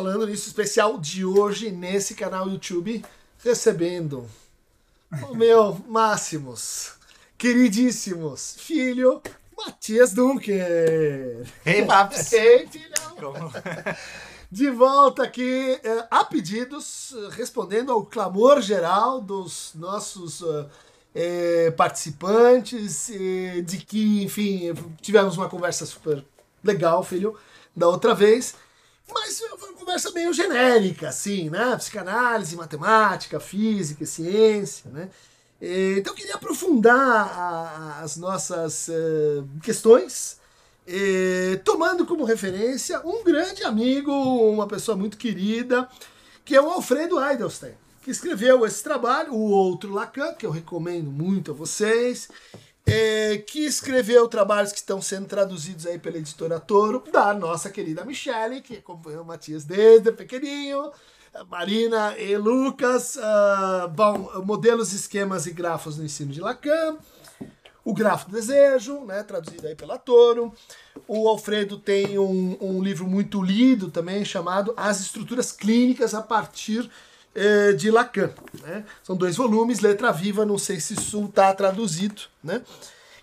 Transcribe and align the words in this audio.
falando 0.00 0.26
nisso 0.26 0.48
especial 0.48 0.98
de 0.98 1.26
hoje 1.26 1.70
nesse 1.70 2.14
canal 2.14 2.48
YouTube, 2.48 3.04
recebendo 3.44 4.26
o 5.28 5.34
meu 5.34 5.78
Máximos, 5.86 6.92
queridíssimos, 7.36 8.56
filho 8.58 9.20
Matias 9.54 10.14
Dunker. 10.14 11.46
Ei, 11.66 11.84
Paps! 11.84 12.32
Ei, 12.32 12.66
filhão! 12.66 13.14
Como? 13.14 13.52
De 14.50 14.70
volta 14.70 15.24
aqui, 15.24 15.78
é, 15.84 16.06
a 16.10 16.24
pedidos, 16.24 17.14
respondendo 17.32 17.92
ao 17.92 18.02
clamor 18.02 18.62
geral 18.62 19.20
dos 19.20 19.72
nossos 19.74 20.42
é, 21.14 21.70
participantes, 21.72 23.10
de 23.66 23.76
que, 23.84 24.24
enfim, 24.24 24.72
tivemos 25.02 25.36
uma 25.36 25.50
conversa 25.50 25.84
super 25.84 26.24
legal, 26.64 27.04
filho, 27.04 27.36
da 27.76 27.86
outra 27.86 28.14
vez. 28.14 28.54
Mas 29.12 29.38
foi 29.38 29.48
uma 29.48 29.72
conversa 29.74 30.10
meio 30.12 30.32
genérica, 30.32 31.08
assim, 31.08 31.50
né? 31.50 31.76
Psicanálise, 31.76 32.56
matemática, 32.56 33.40
física, 33.40 34.06
ciência, 34.06 34.90
né? 34.90 35.08
Então 35.62 36.12
eu 36.12 36.16
queria 36.16 36.36
aprofundar 36.36 38.00
as 38.02 38.16
nossas 38.16 38.88
uh, 38.88 39.46
questões, 39.62 40.38
tomando 41.64 42.06
como 42.06 42.24
referência 42.24 43.00
um 43.04 43.22
grande 43.22 43.62
amigo, 43.62 44.10
uma 44.10 44.66
pessoa 44.66 44.96
muito 44.96 45.18
querida, 45.18 45.86
que 46.46 46.56
é 46.56 46.62
o 46.62 46.70
Alfredo 46.70 47.22
Eidelstein, 47.22 47.74
que 48.02 48.10
escreveu 48.10 48.64
esse 48.64 48.82
trabalho, 48.82 49.34
O 49.34 49.50
Outro 49.50 49.92
Lacan, 49.92 50.32
que 50.32 50.46
eu 50.46 50.50
recomendo 50.50 51.10
muito 51.10 51.50
a 51.50 51.54
vocês, 51.54 52.28
é, 52.86 53.38
que 53.38 53.60
escreveu 53.60 54.26
trabalhos 54.28 54.72
que 54.72 54.78
estão 54.78 55.00
sendo 55.00 55.26
traduzidos 55.26 55.86
aí 55.86 55.98
pela 55.98 56.18
editora 56.18 56.58
Toro, 56.58 57.02
da 57.12 57.32
nossa 57.34 57.70
querida 57.70 58.04
Michele, 58.04 58.60
que 58.60 58.76
acompanhou 58.76 59.22
o 59.22 59.26
Matias 59.26 59.64
desde 59.64 60.10
pequenininho, 60.12 60.90
Marina 61.48 62.18
e 62.18 62.36
Lucas. 62.36 63.16
Uh, 63.16 63.88
bom, 63.88 64.42
modelos, 64.44 64.92
esquemas 64.92 65.46
e 65.46 65.52
grafos 65.52 65.96
no 65.96 66.04
ensino 66.04 66.32
de 66.32 66.40
Lacan. 66.40 66.98
O 67.82 67.94
Grafo 67.94 68.28
do 68.28 68.36
Desejo, 68.36 69.00
né, 69.06 69.22
traduzido 69.22 69.66
aí 69.66 69.74
pela 69.74 69.98
Toro. 69.98 70.52
O 71.08 71.28
Alfredo 71.28 71.78
tem 71.78 72.18
um, 72.18 72.56
um 72.60 72.82
livro 72.82 73.06
muito 73.06 73.42
lido 73.42 73.90
também, 73.90 74.24
chamado 74.24 74.74
As 74.76 75.00
Estruturas 75.00 75.50
Clínicas 75.50 76.14
a 76.14 76.20
partir 76.20 76.90
eh, 77.34 77.72
de 77.72 77.90
Lacan. 77.90 78.30
Né? 78.62 78.84
São 79.02 79.16
dois 79.16 79.36
volumes, 79.36 79.80
letra 79.80 80.10
viva, 80.12 80.44
não 80.44 80.58
sei 80.58 80.80
se 80.80 80.94
isso 80.94 81.24
está 81.24 81.54
traduzido. 81.54 82.22
Né? 82.42 82.62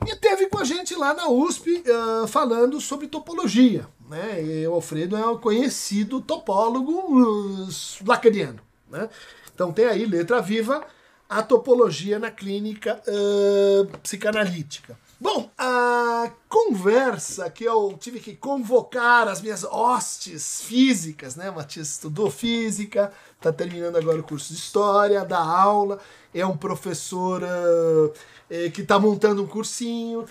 E 0.05 0.15
teve 0.15 0.47
com 0.47 0.59
a 0.59 0.63
gente 0.63 0.95
lá 0.95 1.13
na 1.13 1.27
USP 1.27 1.83
uh, 1.87 2.27
falando 2.27 2.79
sobre 2.79 3.07
topologia. 3.07 3.87
Né? 4.09 4.43
E 4.43 4.67
o 4.67 4.73
Alfredo 4.73 5.17
é 5.17 5.25
um 5.25 5.37
conhecido 5.37 6.21
topólogo 6.21 6.91
uh, 6.91 7.69
lacaniano. 8.05 8.59
Né? 8.89 9.09
Então 9.53 9.73
tem 9.73 9.85
aí, 9.85 10.05
letra 10.05 10.41
viva, 10.41 10.85
a 11.27 11.41
topologia 11.41 12.19
na 12.19 12.29
clínica 12.31 13.01
uh, 13.07 13.97
psicanalítica. 13.99 14.97
Bom, 15.19 15.49
a 15.57 16.29
conversa 16.47 17.49
que 17.49 17.63
eu 17.63 17.97
tive 17.99 18.19
que 18.19 18.35
convocar 18.35 19.27
as 19.27 19.41
minhas 19.41 19.63
hostes 19.63 20.61
físicas, 20.61 21.35
né? 21.35 21.49
Matias 21.49 21.89
estudou 21.89 22.29
física, 22.29 23.11
está 23.35 23.51
terminando 23.51 23.95
agora 23.95 24.19
o 24.19 24.23
curso 24.23 24.53
de 24.53 24.59
história, 24.59 25.25
dá 25.25 25.39
aula, 25.39 25.97
é 26.35 26.45
um 26.45 26.55
professor 26.55 27.41
uh, 27.41 28.13
é, 28.47 28.69
que 28.69 28.81
está 28.81 28.99
montando 28.99 29.41
um 29.41 29.47
cursinho. 29.47 30.23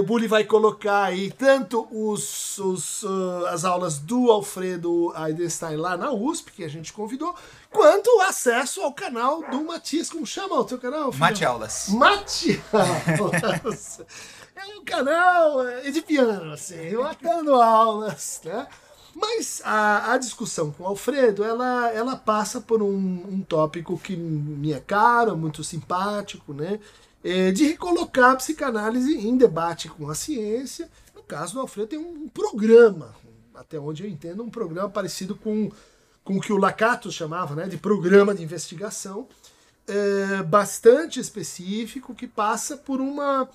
O 0.00 0.02
Bully 0.02 0.26
vai 0.26 0.42
colocar 0.42 1.04
aí 1.04 1.30
tanto 1.30 1.86
os, 1.90 2.58
os 2.58 3.04
uh, 3.04 3.46
as 3.46 3.64
aulas 3.64 3.98
do 3.98 4.30
Alfredo 4.30 5.14
Eidenstein 5.16 5.76
lá 5.76 5.96
na 5.96 6.12
USP, 6.12 6.50
que 6.52 6.64
a 6.64 6.68
gente 6.68 6.92
convidou, 6.92 7.34
quanto 7.70 8.08
o 8.08 8.20
acesso 8.22 8.80
ao 8.82 8.92
canal 8.92 9.42
do 9.50 9.64
Matias. 9.64 10.10
Como 10.10 10.26
chama 10.26 10.56
o 10.56 10.64
teu 10.64 10.78
canal? 10.78 11.10
Filho? 11.12 11.20
Mate 11.20 11.44
Aulas. 11.44 11.88
Mate 11.90 12.62
Aulas. 12.72 14.00
é 14.56 14.66
um 14.76 14.84
canal 14.84 15.66
é, 15.66 15.90
de 15.90 16.02
piano, 16.02 16.52
assim, 16.52 16.92
matando 16.94 17.54
aulas, 17.54 18.40
né? 18.44 18.66
Mas 19.14 19.60
a, 19.64 20.12
a 20.12 20.18
discussão 20.18 20.70
com 20.70 20.84
o 20.84 20.86
Alfredo, 20.86 21.42
ela, 21.42 21.90
ela 21.92 22.16
passa 22.16 22.60
por 22.60 22.82
um, 22.82 22.96
um 22.96 23.42
tópico 23.42 23.98
que 23.98 24.16
me 24.16 24.72
é 24.72 24.80
caro, 24.80 25.36
muito 25.36 25.64
simpático, 25.64 26.52
né? 26.52 26.78
É, 27.24 27.50
de 27.50 27.66
recolocar 27.66 28.32
a 28.32 28.36
psicanálise 28.36 29.16
em 29.16 29.36
debate 29.36 29.88
com 29.88 30.08
a 30.08 30.14
ciência. 30.14 30.88
No 31.16 31.22
caso 31.22 31.54
do 31.54 31.60
Alfredo, 31.60 31.88
tem 31.88 31.98
um 31.98 32.28
programa, 32.28 33.14
até 33.54 33.78
onde 33.78 34.04
eu 34.04 34.08
entendo, 34.08 34.42
um 34.42 34.50
programa 34.50 34.88
parecido 34.88 35.34
com, 35.34 35.70
com 36.28 36.36
o 36.36 36.40
que 36.42 36.52
o 36.52 36.58
Lacato 36.58 37.10
chamava 37.10 37.54
né, 37.54 37.66
de 37.66 37.78
programa 37.78 38.34
de 38.34 38.42
investigação, 38.42 39.26
é, 39.86 40.42
bastante 40.42 41.18
específico, 41.18 42.14
que 42.14 42.26
passa 42.26 42.76
por 42.76 43.00
uma, 43.00 43.48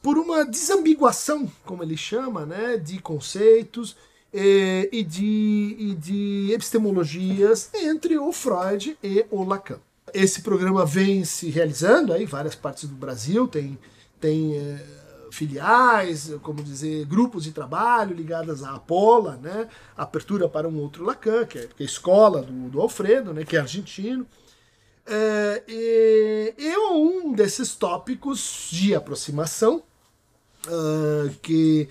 por 0.00 0.16
uma 0.16 0.42
desambiguação, 0.42 1.46
como 1.66 1.82
ele 1.82 1.94
chama, 1.94 2.46
né, 2.46 2.78
de 2.78 2.98
conceitos 3.00 3.94
e, 4.32 4.88
e, 4.90 5.02
de, 5.02 5.76
e 5.78 5.94
de 5.94 6.52
epistemologias 6.54 7.68
entre 7.74 8.16
o 8.16 8.32
Freud 8.32 8.96
e 9.04 9.26
o 9.30 9.44
Lacan. 9.44 9.78
Esse 10.14 10.40
programa 10.40 10.86
vem 10.86 11.22
se 11.22 11.50
realizando 11.50 12.14
aí 12.14 12.24
várias 12.24 12.54
partes 12.54 12.88
do 12.88 12.94
Brasil, 12.94 13.46
tem, 13.46 13.78
tem 14.18 14.56
é, 14.56 14.86
filiais, 15.30 16.32
como 16.42 16.62
dizer, 16.62 17.04
grupos 17.06 17.44
de 17.44 17.52
trabalho 17.52 18.14
ligadas 18.14 18.62
à 18.62 18.74
Apola, 18.74 19.36
né? 19.36 19.68
Apertura 19.96 20.48
para 20.48 20.68
um 20.68 20.78
outro 20.78 21.04
Lacan, 21.04 21.44
que 21.44 21.58
é, 21.58 21.66
que 21.66 21.82
é 21.82 21.86
a 21.86 21.88
escola 21.88 22.42
do, 22.42 22.68
do 22.68 22.80
Alfredo, 22.80 23.32
né? 23.32 23.44
que 23.44 23.56
é 23.56 23.60
argentino. 23.60 24.26
É, 25.06 25.62
e, 25.68 26.54
e 26.58 26.76
um 26.78 27.32
desses 27.32 27.74
tópicos 27.74 28.68
de 28.72 28.94
aproximação 28.94 29.82
uh, 30.66 31.30
que 31.42 31.88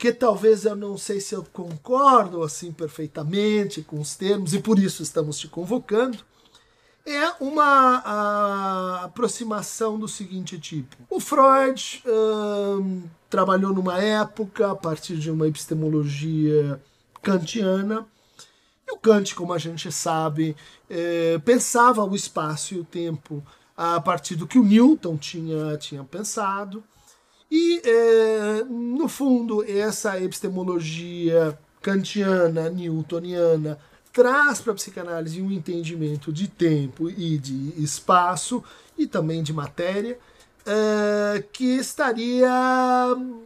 que 0.00 0.14
talvez 0.14 0.64
eu 0.64 0.74
não 0.74 0.96
sei 0.96 1.20
se 1.20 1.34
eu 1.34 1.44
concordo 1.52 2.42
assim 2.42 2.72
perfeitamente 2.72 3.82
com 3.82 4.00
os 4.00 4.16
termos 4.16 4.54
e 4.54 4.58
por 4.58 4.78
isso 4.78 5.02
estamos 5.02 5.38
te 5.38 5.46
convocando, 5.46 6.16
é 7.10 7.34
uma 7.40 9.02
aproximação 9.04 9.98
do 9.98 10.06
seguinte 10.06 10.58
tipo. 10.58 10.96
O 11.08 11.20
Freud 11.20 12.02
trabalhou 13.28 13.72
numa 13.72 13.98
época 13.98 14.70
a 14.70 14.74
partir 14.74 15.16
de 15.16 15.30
uma 15.30 15.46
epistemologia 15.46 16.80
kantiana, 17.22 18.06
e 18.86 18.92
o 18.92 18.98
Kant, 18.98 19.34
como 19.34 19.52
a 19.52 19.58
gente 19.58 19.90
sabe, 19.92 20.56
é, 20.88 21.38
pensava 21.44 22.04
o 22.04 22.16
espaço 22.16 22.74
e 22.74 22.80
o 22.80 22.84
tempo 22.84 23.42
a 23.76 24.00
partir 24.00 24.34
do 24.34 24.46
que 24.46 24.58
o 24.58 24.64
Newton 24.64 25.16
tinha, 25.16 25.76
tinha 25.78 26.02
pensado. 26.04 26.82
E, 27.50 27.80
é, 27.84 28.64
no 28.64 29.08
fundo, 29.08 29.64
essa 29.64 30.20
epistemologia 30.20 31.58
kantiana, 31.80 32.68
newtoniana, 32.68 33.78
traz 34.12 34.60
para 34.60 34.72
a 34.72 34.74
psicanálise 34.74 35.40
um 35.40 35.50
entendimento 35.50 36.32
de 36.32 36.48
tempo 36.48 37.08
e 37.08 37.38
de 37.38 37.74
espaço 37.82 38.62
e 38.98 39.06
também 39.06 39.42
de 39.42 39.52
matéria 39.52 40.18
é, 40.66 41.42
que 41.52 41.76
estaria, 41.76 42.50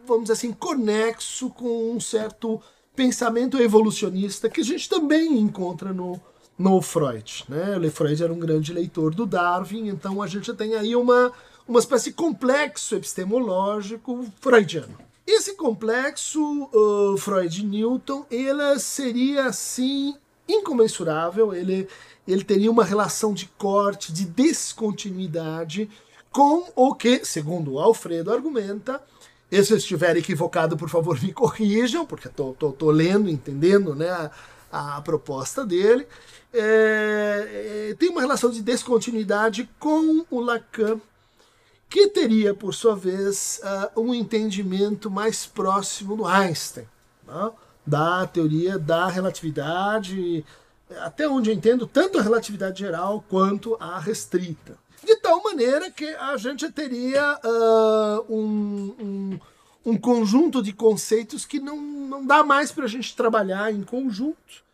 vamos 0.07 0.25
dizer 0.25 0.33
assim, 0.33 0.53
conexo 0.53 1.51
com 1.51 1.93
um 1.93 2.01
certo 2.01 2.61
pensamento 2.95 3.61
evolucionista 3.61 4.49
que 4.49 4.61
a 4.61 4.65
gente 4.65 4.89
também 4.89 5.39
encontra 5.39 5.93
no, 5.93 6.21
no 6.59 6.81
Freud. 6.81 7.45
Né? 7.49 7.79
O 7.79 7.91
Freud 7.91 8.23
era 8.23 8.33
um 8.33 8.39
grande 8.39 8.73
leitor 8.73 9.15
do 9.15 9.27
Darwin, 9.27 9.89
então 9.89 10.23
a 10.23 10.27
gente 10.27 10.53
tem 10.55 10.75
aí 10.75 10.95
uma 10.95 11.33
uma 11.67 11.81
espécie 11.81 12.11
de 12.11 12.17
complexo 12.17 12.95
epistemológico 12.95 14.27
freudiano. 14.41 14.99
Esse 15.27 15.55
complexo 15.55 16.69
uh, 16.75 17.17
Freud-Newton, 17.17 18.27
ele 18.31 18.79
seria 18.79 19.47
assim 19.47 20.15
incomensurável, 20.49 21.55
ele, 21.55 21.89
ele 22.27 22.45
teria 22.45 22.71
uma 22.71 22.85
relação 22.85 23.33
de 23.33 23.47
corte, 23.59 24.13
de 24.13 24.25
descontinuidade 24.25 25.91
com 26.31 26.71
o 26.75 26.95
que, 26.95 27.25
segundo 27.25 27.79
Alfredo 27.79 28.33
argumenta, 28.33 29.01
e 29.51 29.63
se 29.63 29.73
eu 29.73 29.77
estiver 29.77 30.17
equivocado, 30.17 30.77
por 30.77 30.89
favor, 30.89 31.21
me 31.23 31.33
corrijam, 31.33 32.05
porque 32.05 32.29
estou 32.29 32.91
lendo, 32.91 33.31
entendendo 33.31 33.95
né, 33.95 34.11
a, 34.73 34.97
a 34.97 35.01
proposta 35.01 35.65
dele, 35.65 36.07
é, 36.53 37.91
é, 37.91 37.95
tem 37.95 38.11
uma 38.11 38.21
relação 38.21 38.51
de 38.51 38.63
descontinuidade 38.63 39.69
com 39.79 40.25
o 40.31 40.41
Lacan 40.41 41.01
que 41.89 42.09
teria, 42.09 42.53
por 42.53 42.75
sua 42.75 42.97
vez, 42.97 43.61
uh, 43.63 44.01
um 44.01 44.13
entendimento 44.13 45.09
mais 45.09 45.47
próximo 45.47 46.17
do 46.17 46.27
Einstein, 46.27 46.89
né? 47.25 47.53
Da 47.87 48.27
teoria 48.27 48.79
da 48.79 49.09
relatividade, 49.09 50.45
até 51.01 51.29
onde 51.29 51.51
eu 51.51 51.55
entendo, 51.55 51.87
tanto 51.87 52.19
a 52.19 52.23
relatividade 52.23 52.79
geral 52.81 53.25
quanto 53.29 53.77
a 53.81 53.99
restrita. 53.99 54.77
De 55.05 55.17
tal 55.17 55.43
maneira 55.43 55.91
que 55.91 56.07
a 56.07 56.37
gente 56.37 56.71
teria 56.73 57.39
uh, 57.45 58.35
um, 58.35 58.95
um, 58.99 59.41
um, 59.85 59.97
conjunto 59.99 60.63
de 60.63 60.73
conceitos 60.73 61.45
que 61.45 61.61
não, 61.61 61.77
não 61.77 62.27
dá 62.27 62.43
mais 62.43 62.73
para 62.73 62.85
a 62.85 62.89
gente 62.89 63.15
trabalhar 63.15 63.71
em 63.71 63.83
conjunto, 63.83 64.65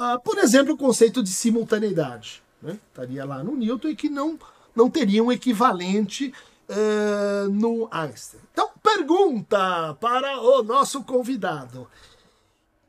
Uh, 0.00 0.18
por 0.20 0.38
exemplo, 0.38 0.72
o 0.72 0.78
conceito 0.78 1.22
de 1.22 1.28
simultaneidade. 1.28 2.42
Né? 2.62 2.78
Estaria 2.88 3.22
lá 3.22 3.44
no 3.44 3.54
Newton 3.54 3.88
e 3.88 3.94
que 3.94 4.08
não, 4.08 4.38
não 4.74 4.88
teria 4.88 5.22
um 5.22 5.30
equivalente 5.30 6.32
uh, 6.70 7.50
no 7.50 7.86
Einstein. 7.90 8.40
Então, 8.50 8.70
pergunta 8.82 9.94
para 10.00 10.40
o 10.40 10.62
nosso 10.62 11.04
convidado. 11.04 11.86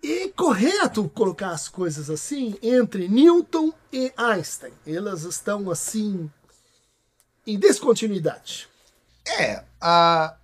É 0.03 0.29
correto 0.29 1.07
colocar 1.09 1.51
as 1.51 1.67
coisas 1.67 2.09
assim 2.09 2.55
entre 2.61 3.07
Newton 3.07 3.71
e 3.93 4.11
Einstein? 4.17 4.73
Elas 4.85 5.23
estão 5.23 5.69
assim 5.69 6.29
em 7.45 7.59
descontinuidade. 7.59 8.67
É, 9.27 9.63
a, 9.79 10.35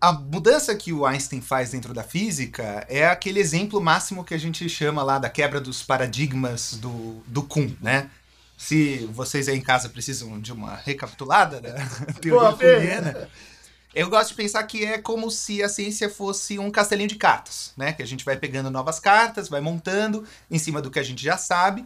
a 0.00 0.12
mudança 0.12 0.74
que 0.74 0.92
o 0.92 1.06
Einstein 1.06 1.40
faz 1.40 1.70
dentro 1.70 1.94
da 1.94 2.02
física 2.02 2.84
é 2.88 3.06
aquele 3.06 3.38
exemplo 3.38 3.80
máximo 3.80 4.24
que 4.24 4.34
a 4.34 4.38
gente 4.38 4.68
chama 4.68 5.02
lá 5.04 5.18
da 5.18 5.30
quebra 5.30 5.60
dos 5.60 5.82
paradigmas 5.82 6.74
do, 6.74 7.22
do 7.26 7.42
Kuhn, 7.44 7.70
né? 7.80 8.10
Se 8.58 9.08
vocês 9.12 9.48
aí 9.48 9.56
em 9.56 9.60
casa 9.60 9.88
precisam 9.88 10.40
de 10.40 10.52
uma 10.52 10.74
recapitulada 10.74 11.60
da 11.60 11.74
teoria 12.20 12.52
kuhniana, 12.56 13.28
eu 13.94 14.08
gosto 14.08 14.30
de 14.30 14.34
pensar 14.34 14.62
que 14.64 14.84
é 14.84 14.98
como 14.98 15.30
se 15.30 15.62
a 15.62 15.68
ciência 15.68 16.08
fosse 16.08 16.58
um 16.58 16.70
castelinho 16.70 17.08
de 17.08 17.16
cartas, 17.16 17.72
né? 17.76 17.92
Que 17.92 18.02
a 18.02 18.06
gente 18.06 18.24
vai 18.24 18.36
pegando 18.36 18.70
novas 18.70 18.98
cartas, 18.98 19.48
vai 19.48 19.60
montando 19.60 20.24
em 20.50 20.58
cima 20.58 20.80
do 20.80 20.90
que 20.90 20.98
a 20.98 21.02
gente 21.02 21.22
já 21.22 21.36
sabe. 21.36 21.84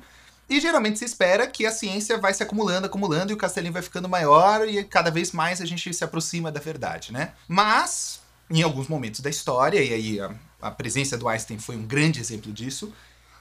E 0.49 0.61
geralmente 0.61 1.01
se 1.01 1.05
espera 1.05 1.47
que 1.49 1.67
a 1.67 1.73
ciência 1.73 2.19
vai 2.19 2.33
se 2.33 2.43
acumulando, 2.43 2.87
acumulando, 2.87 3.33
e 3.33 3.35
o 3.35 3.37
castelinho 3.37 3.73
vai 3.73 3.83
ficando 3.83 4.09
maior, 4.09 4.69
e 4.69 4.85
cada 4.85 5.11
vez 5.11 5.33
mais 5.33 5.61
a 5.61 5.67
gente 5.67 5.93
se 5.93 6.05
aproxima 6.05 6.53
da 6.53 6.61
verdade, 6.61 7.13
né? 7.13 7.33
Mas, 7.49 8.21
em 8.49 8.63
alguns 8.63 8.87
momentos 8.87 9.21
da 9.21 9.29
história, 9.29 9.83
e 9.83 9.93
aí 9.93 10.21
a, 10.21 10.33
a 10.63 10.71
presença 10.71 11.19
do 11.19 11.29
Einstein 11.29 11.59
foi 11.59 11.77
um 11.77 11.85
grande 11.85 12.21
exemplo 12.21 12.53
disso, 12.53 12.93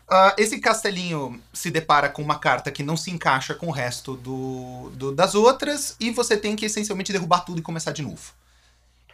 uh, 0.10 0.34
esse 0.36 0.58
castelinho 0.58 1.40
se 1.54 1.70
depara 1.70 2.10
com 2.10 2.24
uma 2.24 2.40
carta 2.40 2.72
que 2.72 2.82
não 2.82 2.98
se 2.98 3.12
encaixa 3.12 3.54
com 3.54 3.68
o 3.68 3.72
resto 3.72 4.16
do, 4.16 4.90
do, 4.96 5.12
das 5.12 5.36
outras, 5.36 5.96
e 6.00 6.10
você 6.10 6.36
tem 6.36 6.56
que 6.56 6.66
essencialmente 6.66 7.12
derrubar 7.12 7.42
tudo 7.42 7.60
e 7.60 7.62
começar 7.62 7.92
de 7.92 8.02
novo. 8.02 8.34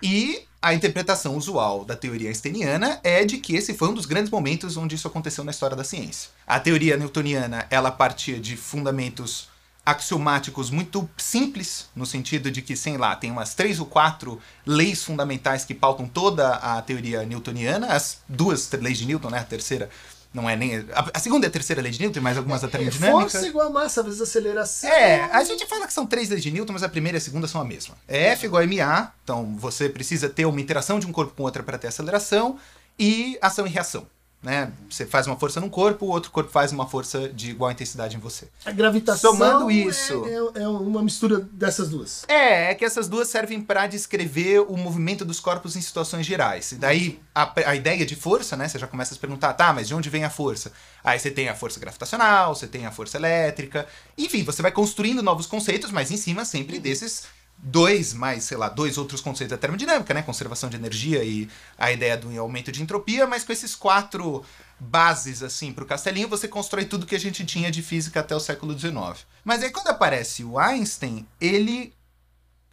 E 0.01 0.47
a 0.61 0.73
interpretação 0.73 1.35
usual 1.35 1.83
da 1.83 1.95
teoria 1.95 2.29
einsteiniana 2.29 2.99
é 3.03 3.25
de 3.25 3.37
que 3.37 3.55
esse 3.55 3.73
foi 3.73 3.89
um 3.89 3.93
dos 3.93 4.05
grandes 4.05 4.31
momentos 4.31 4.77
onde 4.77 4.95
isso 4.95 5.07
aconteceu 5.07 5.43
na 5.43 5.51
história 5.51 5.75
da 5.75 5.83
ciência. 5.83 6.29
A 6.45 6.59
teoria 6.59 6.97
newtoniana, 6.97 7.65
ela 7.69 7.91
partia 7.91 8.39
de 8.39 8.55
fundamentos 8.55 9.49
axiomáticos 9.83 10.69
muito 10.69 11.09
simples, 11.17 11.89
no 11.95 12.05
sentido 12.05 12.51
de 12.51 12.61
que, 12.61 12.75
sei 12.75 12.97
lá, 12.97 13.15
tem 13.15 13.31
umas 13.31 13.55
três 13.55 13.79
ou 13.79 13.85
quatro 13.85 14.39
leis 14.65 15.03
fundamentais 15.03 15.65
que 15.65 15.73
pautam 15.73 16.07
toda 16.07 16.55
a 16.55 16.81
teoria 16.81 17.23
newtoniana, 17.23 17.87
as 17.87 18.19
duas 18.29 18.71
leis 18.73 18.99
de 18.99 19.05
Newton, 19.07 19.31
né, 19.31 19.39
a 19.39 19.43
terceira 19.43 19.89
não 20.33 20.49
é 20.49 20.55
nem. 20.55 20.85
A, 21.13 21.19
segunda 21.19 21.45
e 21.45 21.49
a 21.49 21.51
terceira 21.51 21.81
lei 21.81 21.91
de 21.91 21.99
Newton, 21.99 22.21
mais 22.21 22.37
algumas 22.37 22.61
da 22.61 22.67
termodinâmica. 22.67 23.29
Força 23.29 23.47
igual 23.47 23.67
a 23.67 23.69
massa 23.69 24.01
vezes 24.01 24.21
aceleração. 24.21 24.89
É, 24.89 25.23
a 25.23 25.43
gente 25.43 25.65
fala 25.65 25.85
que 25.85 25.93
são 25.93 26.05
três 26.05 26.29
leis 26.29 26.41
de 26.41 26.51
Newton, 26.51 26.73
mas 26.73 26.83
a 26.83 26.89
primeira 26.89 27.17
e 27.17 27.19
a 27.19 27.21
segunda 27.21 27.47
são 27.47 27.59
a 27.59 27.65
mesma. 27.65 27.95
É 28.07 28.29
F 28.29 28.45
igual 28.45 28.63
a 28.63 28.67
MA, 28.67 29.11
então 29.23 29.57
você 29.57 29.89
precisa 29.89 30.29
ter 30.29 30.45
uma 30.45 30.61
interação 30.61 30.99
de 30.99 31.05
um 31.05 31.11
corpo 31.11 31.33
com 31.35 31.43
outra 31.43 31.61
para 31.61 31.77
ter 31.77 31.87
aceleração, 31.87 32.57
e 32.97 33.37
ação 33.41 33.65
e 33.65 33.69
reação. 33.69 34.07
Né? 34.41 34.71
Você 34.89 35.05
faz 35.05 35.27
uma 35.27 35.37
força 35.37 35.59
num 35.59 35.69
corpo, 35.69 36.07
o 36.07 36.09
outro 36.09 36.31
corpo 36.31 36.49
faz 36.49 36.71
uma 36.71 36.87
força 36.87 37.29
de 37.29 37.51
igual 37.51 37.69
intensidade 37.69 38.15
em 38.15 38.19
você. 38.19 38.47
A 38.65 38.71
gravitação 38.71 39.33
Somando 39.33 39.69
isso, 39.69 40.25
é, 40.25 40.59
é, 40.59 40.63
é 40.63 40.67
uma 40.67 41.03
mistura 41.03 41.39
dessas 41.51 41.89
duas. 41.89 42.25
É, 42.27 42.71
é 42.71 42.75
que 42.75 42.83
essas 42.83 43.07
duas 43.07 43.27
servem 43.27 43.61
para 43.61 43.85
descrever 43.85 44.61
o 44.61 44.75
movimento 44.75 45.23
dos 45.23 45.39
corpos 45.39 45.75
em 45.75 45.81
situações 45.81 46.25
gerais. 46.25 46.71
E 46.71 46.75
daí 46.75 47.19
a, 47.35 47.51
a 47.67 47.75
ideia 47.75 48.03
de 48.03 48.15
força, 48.15 48.57
né? 48.57 48.67
Você 48.67 48.79
já 48.79 48.87
começa 48.87 49.13
a 49.13 49.15
se 49.15 49.19
perguntar, 49.19 49.53
tá, 49.53 49.71
mas 49.71 49.87
de 49.87 49.93
onde 49.93 50.09
vem 50.09 50.23
a 50.23 50.29
força? 50.29 50.71
Aí 51.03 51.19
você 51.19 51.29
tem 51.29 51.47
a 51.47 51.53
força 51.53 51.79
gravitacional, 51.79 52.55
você 52.55 52.65
tem 52.65 52.87
a 52.87 52.91
força 52.91 53.17
elétrica. 53.17 53.85
Enfim, 54.17 54.43
você 54.43 54.63
vai 54.63 54.71
construindo 54.71 55.21
novos 55.21 55.45
conceitos, 55.45 55.91
mas 55.91 56.09
em 56.09 56.17
cima 56.17 56.45
sempre 56.45 56.79
desses 56.79 57.25
dois, 57.61 58.13
mais, 58.13 58.43
sei 58.43 58.57
lá, 58.57 58.67
dois 58.69 58.97
outros 58.97 59.21
conceitos 59.21 59.51
da 59.51 59.57
termodinâmica, 59.57 60.13
né? 60.13 60.21
Conservação 60.21 60.69
de 60.69 60.75
energia 60.75 61.23
e 61.23 61.47
a 61.77 61.91
ideia 61.91 62.17
do 62.17 62.37
aumento 62.39 62.71
de 62.71 62.81
entropia, 62.81 63.27
mas 63.27 63.43
com 63.43 63.53
esses 63.53 63.75
quatro 63.75 64.43
bases, 64.79 65.43
assim, 65.43 65.71
para 65.71 65.83
o 65.83 65.87
castelinho, 65.87 66.27
você 66.27 66.47
constrói 66.47 66.85
tudo 66.85 67.05
que 67.05 67.15
a 67.15 67.19
gente 67.19 67.45
tinha 67.45 67.69
de 67.69 67.83
física 67.83 68.19
até 68.19 68.35
o 68.35 68.39
século 68.39 68.77
XIX. 68.77 69.25
Mas 69.43 69.61
aí 69.61 69.69
quando 69.69 69.89
aparece 69.89 70.43
o 70.43 70.57
Einstein, 70.57 71.27
ele. 71.39 71.93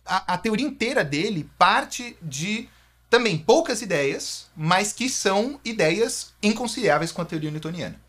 A, 0.06 0.34
a 0.34 0.38
teoria 0.38 0.66
inteira 0.66 1.04
dele 1.04 1.50
parte 1.58 2.16
de 2.22 2.66
também 3.10 3.36
poucas 3.36 3.82
ideias, 3.82 4.46
mas 4.56 4.90
que 4.92 5.08
são 5.08 5.60
ideias 5.62 6.32
inconciliáveis 6.42 7.12
com 7.12 7.20
a 7.20 7.26
teoria 7.26 7.50
newtoniana. 7.50 8.00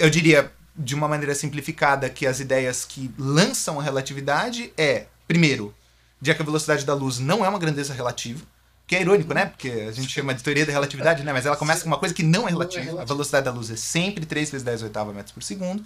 Eu 0.00 0.10
diria, 0.10 0.52
de 0.76 0.96
uma 0.96 1.06
maneira 1.06 1.34
simplificada, 1.34 2.10
que 2.10 2.26
as 2.26 2.40
ideias 2.40 2.84
que 2.84 3.12
lançam 3.16 3.78
a 3.78 3.82
relatividade 3.84 4.72
é 4.76 5.06
Primeiro, 5.30 5.72
de 6.20 6.34
que 6.34 6.42
a 6.42 6.44
velocidade 6.44 6.84
da 6.84 6.92
luz 6.92 7.20
não 7.20 7.44
é 7.44 7.48
uma 7.48 7.58
grandeza 7.60 7.94
relativa. 7.94 8.44
Que 8.84 8.96
é 8.96 9.00
irônico, 9.00 9.32
né? 9.32 9.46
Porque 9.46 9.68
a 9.68 9.92
gente 9.92 10.08
chama 10.08 10.34
de 10.34 10.42
teoria 10.42 10.66
da 10.66 10.72
relatividade, 10.72 11.22
né? 11.22 11.32
Mas 11.32 11.46
ela 11.46 11.56
começa 11.56 11.82
com 11.82 11.86
uma 11.86 11.98
coisa 11.98 12.12
que 12.12 12.24
não 12.24 12.48
é 12.48 12.50
relativa. 12.50 13.00
A 13.00 13.04
velocidade 13.04 13.44
da 13.44 13.52
luz 13.52 13.70
é 13.70 13.76
sempre 13.76 14.26
3 14.26 14.50
vezes 14.50 14.64
10 14.64 14.82
oitava 14.82 15.12
metros 15.12 15.32
por 15.32 15.40
segundo. 15.40 15.84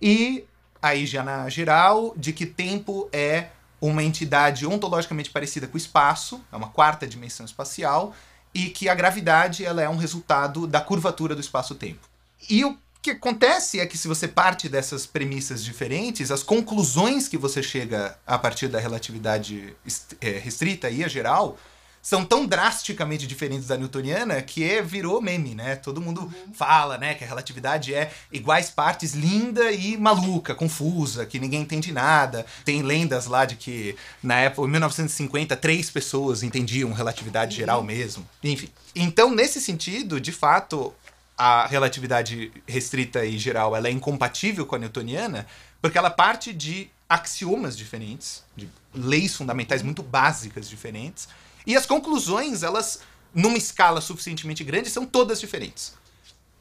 E 0.00 0.44
aí, 0.82 1.06
já 1.06 1.22
na 1.22 1.48
geral, 1.48 2.12
de 2.16 2.32
que 2.32 2.44
tempo 2.44 3.08
é 3.12 3.50
uma 3.80 4.02
entidade 4.02 4.66
ontologicamente 4.66 5.30
parecida 5.30 5.68
com 5.68 5.74
o 5.74 5.78
espaço, 5.78 6.40
é 6.50 6.56
uma 6.56 6.70
quarta 6.70 7.06
dimensão 7.06 7.46
espacial, 7.46 8.12
e 8.52 8.68
que 8.68 8.88
a 8.88 8.96
gravidade 8.96 9.64
ela 9.64 9.80
é 9.80 9.88
um 9.88 9.96
resultado 9.96 10.66
da 10.66 10.80
curvatura 10.80 11.36
do 11.36 11.40
espaço-tempo. 11.40 12.08
E 12.50 12.64
o 12.64 12.76
que 13.02 13.10
acontece 13.10 13.80
é 13.80 13.86
que 13.86 13.98
se 13.98 14.06
você 14.06 14.28
parte 14.28 14.68
dessas 14.68 15.04
premissas 15.04 15.64
diferentes, 15.64 16.30
as 16.30 16.44
conclusões 16.44 17.26
que 17.26 17.36
você 17.36 17.60
chega 17.60 18.16
a 18.24 18.38
partir 18.38 18.68
da 18.68 18.78
relatividade 18.78 19.74
é, 20.20 20.30
restrita 20.38 20.88
e 20.88 21.02
a 21.02 21.08
geral 21.08 21.58
são 22.00 22.24
tão 22.24 22.46
drasticamente 22.46 23.26
diferentes 23.26 23.68
da 23.68 23.76
newtoniana 23.76 24.42
que 24.42 24.64
é, 24.64 24.82
virou 24.82 25.20
meme, 25.20 25.54
né? 25.54 25.76
Todo 25.76 26.00
mundo 26.00 26.22
uhum. 26.22 26.52
fala, 26.52 26.98
né, 26.98 27.14
que 27.14 27.22
a 27.22 27.26
relatividade 27.26 27.94
é 27.94 28.10
iguais 28.32 28.70
partes 28.70 29.14
linda 29.14 29.70
e 29.70 29.96
maluca, 29.96 30.52
confusa, 30.52 31.24
que 31.24 31.38
ninguém 31.38 31.62
entende 31.62 31.92
nada. 31.92 32.44
Tem 32.64 32.82
lendas 32.82 33.26
lá 33.26 33.44
de 33.44 33.54
que 33.54 33.94
na 34.20 34.36
época, 34.40 34.66
em 34.66 34.70
1950, 34.70 35.56
três 35.56 35.90
pessoas 35.90 36.42
entendiam 36.42 36.92
relatividade 36.92 37.54
geral 37.54 37.80
uhum. 37.80 37.86
mesmo. 37.86 38.28
Enfim. 38.42 38.68
Então, 38.94 39.32
nesse 39.32 39.60
sentido, 39.60 40.20
de 40.20 40.32
fato, 40.32 40.92
a 41.36 41.66
relatividade 41.66 42.52
restrita 42.66 43.24
e 43.24 43.38
geral 43.38 43.74
ela 43.74 43.88
é 43.88 43.90
incompatível 43.90 44.66
com 44.66 44.76
a 44.76 44.78
newtoniana 44.78 45.46
porque 45.80 45.98
ela 45.98 46.10
parte 46.10 46.52
de 46.52 46.88
axiomas 47.08 47.76
diferentes, 47.76 48.44
de 48.56 48.68
leis 48.94 49.34
fundamentais 49.34 49.82
muito 49.82 50.02
básicas 50.02 50.68
diferentes, 50.68 51.28
e 51.66 51.76
as 51.76 51.84
conclusões, 51.84 52.62
elas, 52.62 53.00
numa 53.34 53.58
escala 53.58 54.00
suficientemente 54.00 54.64
grande, 54.64 54.88
são 54.88 55.04
todas 55.04 55.40
diferentes. 55.40 55.92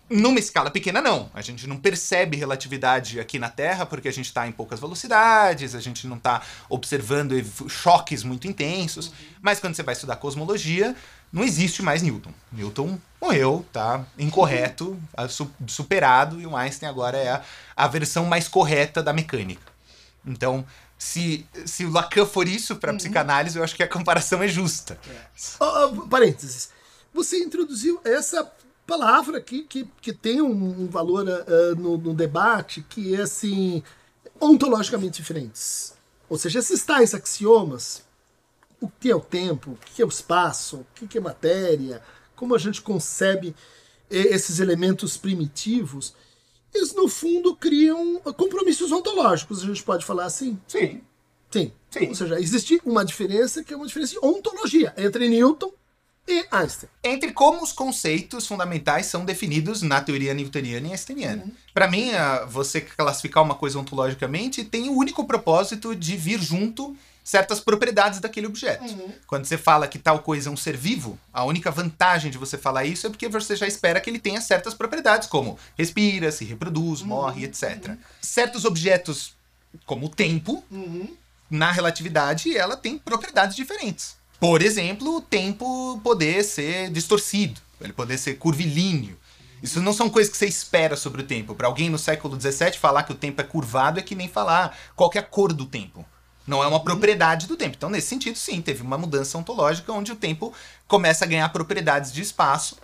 Numa 0.10 0.40
escala 0.40 0.70
pequena, 0.70 1.02
não. 1.02 1.32
A 1.34 1.42
gente 1.42 1.66
não 1.68 1.78
percebe 1.78 2.36
relatividade 2.36 3.18
aqui 3.18 3.40
na 3.40 3.50
Terra 3.50 3.86
porque 3.86 4.10
a 4.10 4.12
gente 4.12 4.26
está 4.26 4.46
em 4.46 4.52
poucas 4.52 4.78
velocidades, 4.78 5.74
a 5.74 5.80
gente 5.80 6.06
não 6.06 6.18
está 6.18 6.42
observando 6.68 7.34
choques 7.70 8.22
muito 8.22 8.46
intensos. 8.46 9.14
Mas 9.42 9.62
quando 9.62 9.74
você 9.74 9.84
vai 9.84 9.94
estudar 9.94 10.18
cosmologia, 10.18 10.94
não 11.32 11.44
existe 11.44 11.82
mais 11.82 12.02
Newton. 12.02 12.34
Newton 12.52 13.00
morreu, 13.22 13.66
tá? 13.72 14.06
Incorreto, 14.18 15.00
superado, 15.68 16.42
e 16.42 16.46
o 16.46 16.56
Einstein 16.56 16.90
agora 16.90 17.18
é 17.18 17.30
a, 17.30 17.42
a 17.76 17.88
versão 17.88 18.26
mais 18.26 18.48
correta 18.48 19.02
da 19.02 19.14
mecânica. 19.14 19.72
Então, 20.26 20.66
se, 20.98 21.48
se 21.66 21.86
o 21.86 21.92
Lacan 21.92 22.26
for 22.26 22.48
isso 22.48 22.76
para 22.76 22.92
uhum. 22.92 22.98
psicanálise, 22.98 23.58
eu 23.58 23.64
acho 23.64 23.76
que 23.76 23.84
a 23.84 23.88
comparação 23.88 24.44
é 24.44 24.48
justa. 24.48 25.00
É. 25.10 25.26
Oh, 25.60 25.86
oh, 25.86 26.08
parênteses. 26.08 26.70
Você 27.14 27.40
introduziu 27.40 28.00
essa 28.04 28.52
palavra 28.86 29.38
aqui 29.38 29.64
que, 29.64 29.88
que 30.02 30.14
tem 30.14 30.42
um, 30.42 30.84
um 30.84 30.88
valor 30.88 31.26
uh, 31.28 31.76
no, 31.76 31.98
no, 31.98 32.14
debate 32.14 32.86
que 32.88 33.16
é 33.16 33.22
assim 33.22 33.82
ontologicamente 34.40 35.22
diferentes. 35.22 35.94
Ou 36.30 36.38
seja, 36.38 36.60
esses 36.60 36.84
tais 36.84 37.14
axiomas, 37.14 38.04
o 38.82 38.90
que 38.90 39.10
é 39.10 39.16
o 39.16 39.22
tempo, 39.22 39.72
o 39.72 39.78
que 39.78 40.02
é 40.02 40.06
o 40.06 40.10
espaço, 40.10 40.86
o 41.02 41.08
que 41.08 41.18
é 41.18 41.22
matéria, 41.22 42.02
como 42.36 42.56
a 42.56 42.58
gente 42.58 42.82
concebe 42.82 43.56
esses 44.10 44.60
elementos 44.60 45.16
primitivos, 45.16 46.16
eles 46.74 46.94
no 46.94 47.08
fundo 47.08 47.56
criam 47.56 48.20
compromissos 48.36 48.92
ontológicos, 48.92 49.64
a 49.64 49.68
gente 49.68 49.84
pode 49.84 50.04
falar 50.04 50.26
assim? 50.26 50.60
Sim. 50.68 51.02
Sim. 51.50 51.72
Sim. 51.90 52.08
Ou 52.08 52.16
seja, 52.16 52.40
existe 52.40 52.82
uma 52.84 53.06
diferença 53.06 53.64
que 53.64 53.74
é 53.74 53.78
uma 53.78 53.86
diferença 53.86 54.14
de 54.14 54.26
ontologia 54.26 54.94
entre 54.98 55.30
Newton 55.30 55.72
e 56.28 56.46
Einstein. 56.50 56.90
Entre 57.04 57.32
como 57.34 57.62
os 57.62 57.74
conceitos 57.74 58.48
fundamentais 58.48 59.08
são 59.08 59.26
definidos 59.26 59.82
na 59.82 60.02
teoria 60.02 60.34
newtoniana 60.34 60.88
e 60.88 60.92
einsteiniana. 60.92 61.44
Uhum. 61.44 61.52
Para 61.74 61.90
mim, 61.90 62.12
você 62.48 62.82
classificar 62.82 63.44
uma 63.44 63.56
coisa 63.56 63.78
ontologicamente 63.78 64.64
tem 64.64 64.90
o 64.90 64.98
único 64.98 65.26
propósito 65.26 65.96
de 65.96 66.16
vir 66.16 66.42
junto 66.42 66.96
certas 67.24 67.60
propriedades 67.60 68.20
daquele 68.20 68.48
objeto. 68.48 68.84
Uhum. 68.84 69.12
Quando 69.28 69.46
você 69.46 69.58
fala 69.58 69.88
que 69.88 70.00
tal 70.00 70.20
coisa 70.20 70.50
é 70.50 70.52
um 70.52 70.58
ser 70.58 70.76
vivo, 70.76 71.18
a 71.32 71.44
única 71.44 71.70
vantagem 71.72 72.32
de 72.32 72.38
você 72.38 72.58
falar 72.58 72.86
isso 72.86 73.08
é 73.08 73.10
porque 73.10 73.28
você 73.30 73.56
já 73.56 73.68
espera 73.68 74.02
que 74.02 74.10
ele 74.10 74.20
tenha 74.20 74.42
certas 74.42 74.74
propriedades, 74.74 75.28
como 75.28 75.58
respira, 75.78 76.32
se 76.32 76.46
reproduz, 76.46 77.02
morre, 77.02 77.46
etc. 77.46 77.96
Certos 78.22 78.66
objetos, 78.66 79.36
como 79.86 80.08
o 80.08 80.10
tempo, 80.10 80.64
Uhum. 80.72 81.16
na 81.50 81.72
relatividade, 81.72 82.58
ela 82.58 82.76
tem 82.76 82.98
propriedades 82.98 83.56
diferentes. 83.56 84.16
Por 84.40 84.62
exemplo, 84.62 85.18
o 85.18 85.22
tempo 85.22 86.00
poder 86.04 86.44
ser 86.44 86.90
distorcido, 86.90 87.62
ele 87.80 87.94
poder 87.94 88.18
ser 88.18 88.36
curvilíneo. 88.36 89.18
Isso 89.62 89.80
não 89.80 89.94
são 89.94 90.10
coisas 90.10 90.32
que 90.32 90.38
você 90.40 90.48
espera 90.48 90.96
sobre 90.96 91.22
o 91.22 91.26
tempo. 91.26 91.54
Para 91.54 91.68
alguém 91.68 91.88
no 91.88 92.00
século 92.00 92.40
XVII 92.40 92.74
falar 92.80 93.04
que 93.04 93.12
o 93.12 93.16
tempo 93.16 93.40
é 93.40 93.44
curvado 93.44 94.00
é 94.00 94.02
que 94.02 94.16
nem 94.16 94.28
falar 94.28 94.76
qual 94.96 95.08
que 95.10 95.20
é 95.20 95.22
a 95.22 95.24
cor 95.24 95.54
do 95.54 95.68
tempo. 95.68 96.04
Não 96.48 96.64
é 96.64 96.68
uma 96.68 96.84
propriedade 96.84 97.48
do 97.48 97.56
tempo. 97.56 97.76
Então, 97.78 97.90
nesse 97.90 98.08
sentido, 98.08 98.36
sim, 98.38 98.62
teve 98.62 98.82
uma 98.82 98.98
mudança 98.98 99.38
ontológica 99.38 99.92
onde 99.94 100.12
o 100.12 100.16
tempo 100.16 100.54
começa 100.88 101.24
a 101.26 101.28
ganhar 101.28 101.48
propriedades 101.50 102.12
de 102.12 102.22
espaço. 102.22 102.78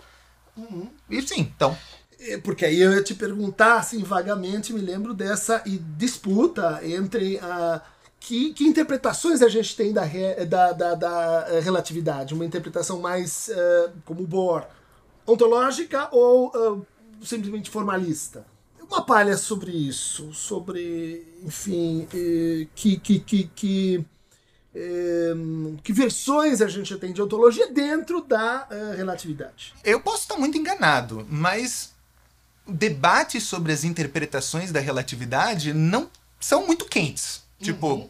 E 1.10 1.22
sim, 1.22 1.40
então, 1.40 1.76
É, 2.20 2.36
Porque 2.38 2.64
aí 2.64 2.80
eu 2.80 2.92
ia 2.92 3.02
te 3.02 3.14
perguntar, 3.14 3.76
assim, 3.78 4.02
vagamente, 4.02 4.72
me 4.72 4.80
lembro 4.80 5.14
dessa 5.14 5.62
disputa 5.96 6.80
entre 6.84 7.38
a. 7.38 7.80
Que, 8.20 8.52
que 8.52 8.64
interpretações 8.64 9.40
a 9.42 9.48
gente 9.48 9.76
tem 9.76 9.92
da, 9.92 10.02
re- 10.02 10.44
da, 10.44 10.72
da, 10.72 10.94
da, 10.96 11.46
eh, 11.50 11.60
relatividade? 11.60 12.34
Uma 12.34 12.44
interpretação 12.44 12.98
mais 13.00 13.48
eh, 13.48 13.90
como 14.04 14.26
Bohr, 14.26 14.64
ontológica 15.24 16.08
ou 16.10 16.50
eh, 16.52 17.24
simplesmente 17.24 17.70
formalista? 17.70 18.44
Uma 18.88 19.02
palha 19.02 19.36
sobre 19.36 19.70
isso, 19.70 20.32
sobre, 20.32 21.22
enfim, 21.44 22.08
eh, 22.12 22.66
que, 22.74 22.96
que, 22.98 23.20
que, 23.20 23.50
que, 23.54 24.04
eh, 24.74 25.34
que 25.84 25.92
versões 25.92 26.62
a 26.62 26.68
gente 26.68 26.96
tem 26.96 27.12
de 27.12 27.20
ontologia 27.20 27.70
dentro 27.70 28.22
da 28.22 28.66
eh, 28.70 28.94
relatividade. 28.96 29.74
Eu 29.84 30.00
posso 30.00 30.22
estar 30.22 30.36
muito 30.36 30.56
enganado, 30.56 31.26
mas 31.28 31.92
o 32.66 32.72
debate 32.72 33.40
sobre 33.42 33.72
as 33.72 33.84
interpretações 33.84 34.72
da 34.72 34.80
relatividade 34.80 35.74
não 35.74 36.10
são 36.40 36.66
muito 36.66 36.86
quentes. 36.86 37.42
Tipo, 37.60 38.08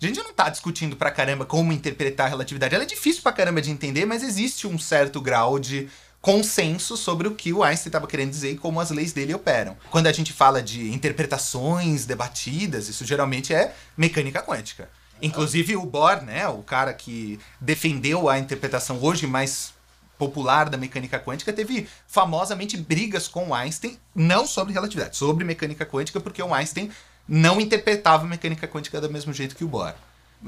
a 0.00 0.04
gente 0.06 0.22
não 0.22 0.32
tá 0.32 0.48
discutindo 0.48 0.96
pra 0.96 1.10
caramba 1.10 1.46
como 1.46 1.72
interpretar 1.72 2.26
a 2.26 2.30
relatividade. 2.30 2.74
Ela 2.74 2.84
é 2.84 2.86
difícil 2.86 3.22
pra 3.22 3.32
caramba 3.32 3.62
de 3.62 3.70
entender, 3.70 4.04
mas 4.04 4.22
existe 4.22 4.66
um 4.66 4.78
certo 4.78 5.20
grau 5.20 5.58
de 5.58 5.88
consenso 6.26 6.96
sobre 6.96 7.28
o 7.28 7.36
que 7.36 7.52
o 7.52 7.62
Einstein 7.62 7.88
estava 7.88 8.08
querendo 8.08 8.30
dizer 8.30 8.50
e 8.50 8.56
como 8.56 8.80
as 8.80 8.90
leis 8.90 9.12
dele 9.12 9.32
operam. 9.32 9.76
Quando 9.92 10.08
a 10.08 10.12
gente 10.12 10.32
fala 10.32 10.60
de 10.60 10.92
interpretações 10.92 12.04
debatidas, 12.04 12.88
isso 12.88 13.04
geralmente 13.04 13.54
é 13.54 13.72
mecânica 13.96 14.42
quântica. 14.42 14.90
Inclusive 15.22 15.76
o 15.76 15.86
Bohr, 15.86 16.24
né, 16.24 16.48
o 16.48 16.64
cara 16.64 16.92
que 16.92 17.38
defendeu 17.60 18.28
a 18.28 18.40
interpretação 18.40 18.98
hoje 19.00 19.24
mais 19.24 19.72
popular 20.18 20.68
da 20.68 20.76
mecânica 20.76 21.16
quântica, 21.20 21.52
teve 21.52 21.86
famosamente 22.08 22.76
brigas 22.76 23.28
com 23.28 23.54
Einstein, 23.54 23.96
não 24.12 24.48
sobre 24.48 24.72
relatividade, 24.72 25.16
sobre 25.16 25.44
mecânica 25.44 25.86
quântica, 25.86 26.18
porque 26.18 26.42
o 26.42 26.52
Einstein 26.52 26.90
não 27.28 27.60
interpretava 27.60 28.24
a 28.24 28.28
mecânica 28.28 28.66
quântica 28.66 29.00
do 29.00 29.08
mesmo 29.08 29.32
jeito 29.32 29.54
que 29.54 29.62
o 29.62 29.68
Bohr. 29.68 29.94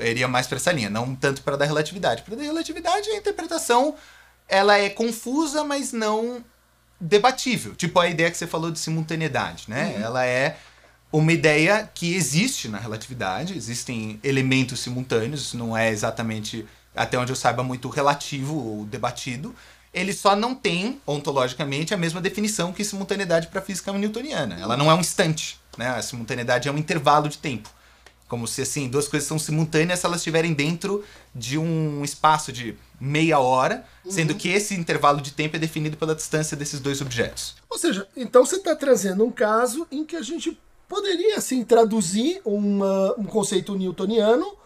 Ele 0.00 0.20
ia 0.20 0.28
mais 0.28 0.48
para 0.48 0.56
essa 0.56 0.72
linha, 0.72 0.90
não 0.90 1.14
tanto 1.14 1.40
para 1.42 1.56
da 1.56 1.64
relatividade. 1.64 2.22
Para 2.22 2.34
da 2.34 2.42
relatividade, 2.42 3.08
a 3.10 3.16
interpretação 3.16 3.94
ela 4.48 4.78
é 4.78 4.88
confusa, 4.88 5.62
mas 5.62 5.92
não 5.92 6.44
debatível. 7.00 7.74
Tipo 7.74 8.00
a 8.00 8.08
ideia 8.08 8.30
que 8.30 8.36
você 8.36 8.46
falou 8.46 8.70
de 8.70 8.78
simultaneidade, 8.78 9.64
né? 9.68 10.00
Ela 10.00 10.24
é 10.24 10.56
uma 11.12 11.32
ideia 11.32 11.88
que 11.94 12.14
existe 12.14 12.68
na 12.68 12.78
relatividade, 12.78 13.56
existem 13.56 14.18
elementos 14.22 14.80
simultâneos, 14.80 15.42
isso 15.42 15.56
não 15.56 15.76
é 15.76 15.90
exatamente, 15.90 16.66
até 16.94 17.18
onde 17.18 17.32
eu 17.32 17.36
saiba, 17.36 17.62
muito 17.62 17.88
relativo 17.88 18.54
ou 18.54 18.84
debatido. 18.84 19.54
Ele 19.92 20.12
só 20.12 20.36
não 20.36 20.54
tem, 20.54 21.00
ontologicamente, 21.06 21.94
a 21.94 21.96
mesma 21.96 22.20
definição 22.20 22.72
que 22.72 22.84
simultaneidade 22.84 23.46
para 23.48 23.60
a 23.60 23.62
física 23.62 23.92
newtoniana. 23.92 24.58
Ela 24.60 24.76
não 24.76 24.90
é 24.90 24.94
um 24.94 25.00
instante, 25.00 25.58
né? 25.78 25.88
A 25.88 26.02
simultaneidade 26.02 26.68
é 26.68 26.72
um 26.72 26.76
intervalo 26.76 27.28
de 27.28 27.38
tempo. 27.38 27.70
Como 28.28 28.46
se, 28.46 28.60
assim, 28.62 28.88
duas 28.88 29.08
coisas 29.08 29.26
são 29.26 29.38
simultâneas 29.38 30.00
se 30.00 30.06
elas 30.06 30.18
estiverem 30.20 30.52
dentro 30.52 31.02
de 31.34 31.56
um 31.56 32.04
espaço 32.04 32.52
de 32.52 32.76
meia 33.00 33.38
hora, 33.38 33.84
sendo 34.08 34.34
que 34.34 34.48
esse 34.50 34.74
intervalo 34.74 35.20
de 35.20 35.32
tempo 35.32 35.56
é 35.56 35.58
definido 35.58 35.96
pela 35.96 36.14
distância 36.14 36.56
desses 36.56 36.78
dois 36.78 37.00
objetos. 37.00 37.56
Ou 37.70 37.78
seja, 37.78 38.06
então 38.16 38.44
você 38.44 38.56
está 38.56 38.76
trazendo 38.76 39.24
um 39.24 39.30
caso 39.30 39.86
em 39.90 40.04
que 40.04 40.14
a 40.14 40.22
gente 40.22 40.60
poderia 40.86 41.36
assim 41.38 41.64
traduzir 41.64 42.40
uma- 42.44 43.14
um 43.18 43.24
conceito 43.24 43.74
newtoniano 43.74 44.56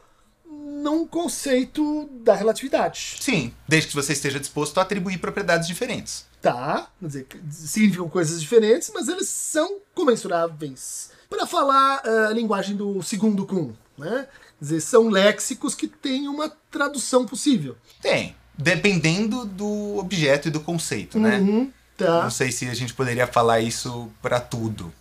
num 0.45 1.07
conceito 1.07 2.09
da 2.25 2.35
relatividade. 2.35 3.16
Sim, 3.21 3.54
desde 3.69 3.88
que 3.90 3.95
você 3.95 4.12
esteja 4.12 4.40
disposto 4.40 4.78
a 4.78 4.83
atribuir 4.83 5.19
propriedades 5.19 5.69
diferentes. 5.69 6.26
Tá, 6.40 6.88
quer 6.99 7.07
dizer, 7.07 7.26
significam 7.50 8.09
coisas 8.09 8.40
diferentes, 8.40 8.90
mas 8.92 9.07
eles 9.09 9.28
são 9.28 9.78
comensuráveis. 9.95 11.11
Para 11.37 11.47
falar 11.47 12.03
ah, 12.05 12.29
a 12.29 12.33
linguagem 12.33 12.77
do 12.77 13.03
segundo 13.03 13.47
Kuhn, 13.47 13.73
né? 13.99 14.27
Quer 14.59 14.65
dizer, 14.65 14.81
são 14.81 15.09
léxicos 15.09 15.75
que 15.75 15.89
têm 15.89 16.29
uma 16.29 16.49
tradução 16.71 17.27
possível. 17.27 17.77
Tem, 18.01 18.37
dependendo 18.57 19.45
do 19.45 19.97
objeto 19.99 20.49
e 20.49 20.51
do 20.51 20.61
conceito, 20.61 21.19
né? 21.19 21.39
Uhum, 21.39 21.73
tá. 21.97 22.23
Não 22.23 22.31
sei 22.31 22.53
se 22.53 22.69
a 22.69 22.75
gente 22.75 22.95
poderia 22.95 23.27
falar 23.27 23.61
isso 23.61 24.09
pra 24.21 24.39
tudo. 24.39 24.93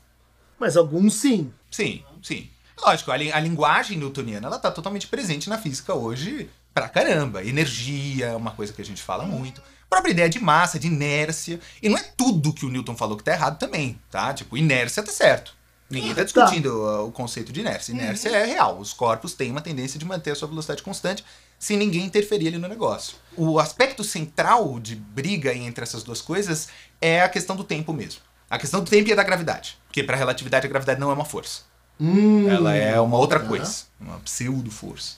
Mas 0.60 0.76
alguns 0.78 1.14
sim. 1.16 1.52
Sim, 1.70 2.04
sim. 2.24 2.50
Lógico, 2.84 3.12
a, 3.12 3.18
li- 3.18 3.32
a 3.32 3.40
linguagem 3.40 3.98
newtoniana 3.98 4.48
ela 4.48 4.58
tá 4.58 4.72
totalmente 4.72 5.06
presente 5.08 5.48
na 5.50 5.58
física 5.60 5.94
hoje 5.94 6.50
pra 6.74 6.90
caramba. 6.90 7.44
Energia 7.44 8.28
é 8.28 8.36
uma 8.36 8.52
coisa 8.52 8.74
que 8.74 8.82
a 8.82 8.86
gente 8.86 9.02
fala 9.04 9.24
muito. 9.26 9.62
A 9.62 9.88
própria 9.90 10.12
ideia 10.12 10.30
de 10.30 10.40
massa, 10.40 10.80
de 10.80 10.88
inércia. 10.88 11.60
E 11.84 11.90
não 11.90 11.98
é 11.98 12.04
tudo 12.18 12.54
que 12.54 12.66
o 12.66 12.70
Newton 12.70 12.96
falou 12.96 13.16
que 13.18 13.24
tá 13.24 13.34
errado 13.34 13.60
também, 13.60 14.00
tá? 14.10 14.34
Tipo, 14.34 14.58
inércia 14.58 15.04
tá 15.04 15.12
certo. 15.12 15.54
Ninguém 15.92 16.16
tá 16.16 16.24
discutindo 16.24 16.68
uh, 16.68 17.08
o 17.08 17.12
conceito 17.12 17.52
de 17.52 17.60
inércia. 17.60 17.92
Inércia 17.92 18.30
é 18.30 18.46
real. 18.46 18.80
Os 18.80 18.94
corpos 18.94 19.34
têm 19.34 19.52
uma 19.52 19.62
tendência 19.62 20.00
de 20.00 20.06
manter 20.06 20.32
a 20.32 20.36
sua 20.36 20.48
velocidade 20.48 20.82
constante 20.82 21.24
sem 21.60 21.78
ninguém 21.78 22.06
interferir 22.06 22.48
ali 22.48 22.58
no 22.58 22.68
negócio. 22.68 23.18
O 23.38 23.60
aspecto 23.60 24.04
central 24.04 24.80
de 24.80 24.96
briga 24.96 25.54
entre 25.54 25.84
essas 25.84 26.02
duas 26.02 26.22
coisas 26.22 26.70
é 27.00 27.22
a 27.22 27.30
questão 27.30 27.56
do 27.56 27.64
tempo 27.64 27.94
mesmo. 27.94 28.22
A 28.50 28.58
questão 28.58 28.84
do 28.84 28.90
tempo 28.90 29.10
e 29.10 29.14
a 29.14 29.16
da 29.16 29.24
gravidade. 29.24 29.78
Porque 29.88 30.04
para 30.04 30.16
a 30.16 30.18
relatividade, 30.18 30.66
a 30.66 30.70
gravidade 30.70 31.00
não 31.00 31.12
é 31.12 31.14
uma 31.14 31.26
força. 31.26 31.62
Hum, 32.00 32.50
Ela 32.50 32.74
é 32.74 33.00
uma 33.00 33.18
outra 33.18 33.40
tá. 33.40 33.48
coisa. 33.48 33.84
Uma 34.00 34.18
pseudo-força. 34.20 35.18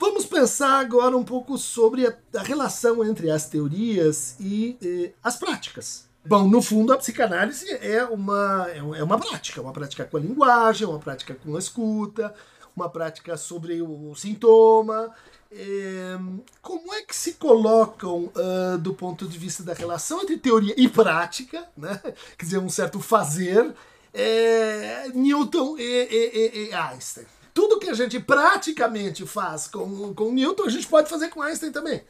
Vamos 0.00 0.24
pensar 0.24 0.80
agora 0.80 1.16
um 1.16 1.22
pouco 1.22 1.56
sobre 1.56 2.06
a, 2.06 2.14
a 2.36 2.42
relação 2.42 3.04
entre 3.04 3.30
as 3.30 3.48
teorias 3.48 4.34
e 4.40 4.76
eh, 4.82 5.12
as 5.22 5.36
práticas. 5.36 6.08
Bom, 6.26 6.48
no 6.48 6.62
fundo, 6.62 6.92
a 6.92 6.96
psicanálise 6.96 7.70
é 7.82 8.02
uma, 8.04 8.66
é 8.70 8.78
é 8.78 9.04
uma 9.04 9.18
prática. 9.18 9.60
Uma 9.60 9.72
prática 9.72 10.04
com 10.04 10.16
a 10.16 10.20
linguagem, 10.20 10.86
uma 10.86 10.98
prática 10.98 11.34
com 11.34 11.54
a 11.54 11.58
escuta, 11.58 12.34
uma 12.74 12.88
prática 12.88 13.36
sobre 13.36 13.82
o 13.82 14.14
sintoma. 14.14 15.12
Eh, 15.52 16.18
como 16.62 16.92
é 16.94 17.02
que 17.02 17.14
se 17.14 17.34
colocam, 17.34 18.30
ah, 18.34 18.76
do 18.78 18.94
ponto 18.94 19.26
de 19.28 19.38
vista 19.38 19.62
da 19.62 19.72
relação 19.74 20.22
entre 20.22 20.36
teoria 20.38 20.74
e 20.76 20.88
prática, 20.88 21.64
né? 21.76 22.00
quer 22.36 22.44
dizer, 22.44 22.58
um 22.58 22.68
certo 22.68 22.98
fazer, 23.00 23.72
eh, 24.12 25.10
Newton 25.14 25.76
e, 25.78 25.82
e- 25.82 26.48
e- 26.66 26.68
e 26.70 26.74
Einstein? 26.74 27.26
Tudo 27.52 27.78
que 27.78 27.88
a 27.88 27.94
gente 27.94 28.18
praticamente 28.18 29.24
faz 29.26 29.68
com, 29.68 30.12
com 30.14 30.32
Newton, 30.32 30.64
a 30.64 30.70
gente 30.70 30.88
pode 30.88 31.08
fazer 31.08 31.28
com 31.28 31.40
Einstein 31.40 31.70
também. 31.70 32.02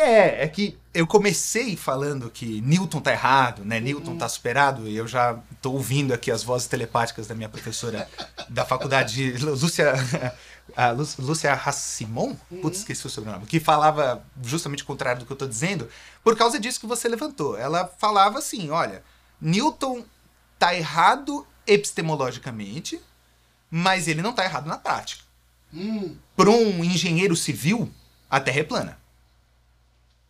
É, 0.00 0.44
é 0.44 0.48
que 0.48 0.78
eu 0.94 1.06
comecei 1.06 1.76
falando 1.76 2.30
que 2.30 2.60
Newton 2.60 3.00
tá 3.00 3.10
errado, 3.12 3.64
né? 3.64 3.80
Newton 3.80 4.16
tá 4.16 4.28
superado, 4.28 4.86
e 4.86 4.96
eu 4.96 5.08
já 5.08 5.38
tô 5.60 5.72
ouvindo 5.72 6.14
aqui 6.14 6.30
as 6.30 6.42
vozes 6.42 6.68
telepáticas 6.68 7.26
da 7.26 7.34
minha 7.34 7.48
professora 7.48 8.08
da 8.48 8.64
faculdade, 8.64 9.32
Lúcia, 9.38 9.94
a 10.76 10.90
Lú- 10.90 11.08
Lúcia 11.18 11.52
Rassimon, 11.54 12.34
putz, 12.62 12.78
esqueci 12.78 13.06
o 13.06 13.10
sobrenome, 13.10 13.46
que 13.46 13.58
falava 13.58 14.24
justamente 14.42 14.82
o 14.82 14.86
contrário 14.86 15.20
do 15.20 15.26
que 15.26 15.32
eu 15.32 15.36
tô 15.36 15.46
dizendo, 15.48 15.88
por 16.22 16.36
causa 16.36 16.60
disso 16.60 16.78
que 16.80 16.86
você 16.86 17.08
levantou. 17.08 17.58
Ela 17.58 17.90
falava 17.98 18.38
assim, 18.38 18.70
olha, 18.70 19.02
Newton 19.40 20.04
tá 20.58 20.74
errado 20.74 21.44
epistemologicamente, 21.66 23.00
mas 23.70 24.06
ele 24.08 24.22
não 24.22 24.32
tá 24.32 24.44
errado 24.44 24.66
na 24.66 24.78
prática. 24.78 25.22
Para 26.36 26.50
um 26.50 26.82
engenheiro 26.84 27.34
civil, 27.36 27.90
a 28.30 28.40
Terra 28.40 28.60
é 28.60 28.64
plana. 28.64 28.98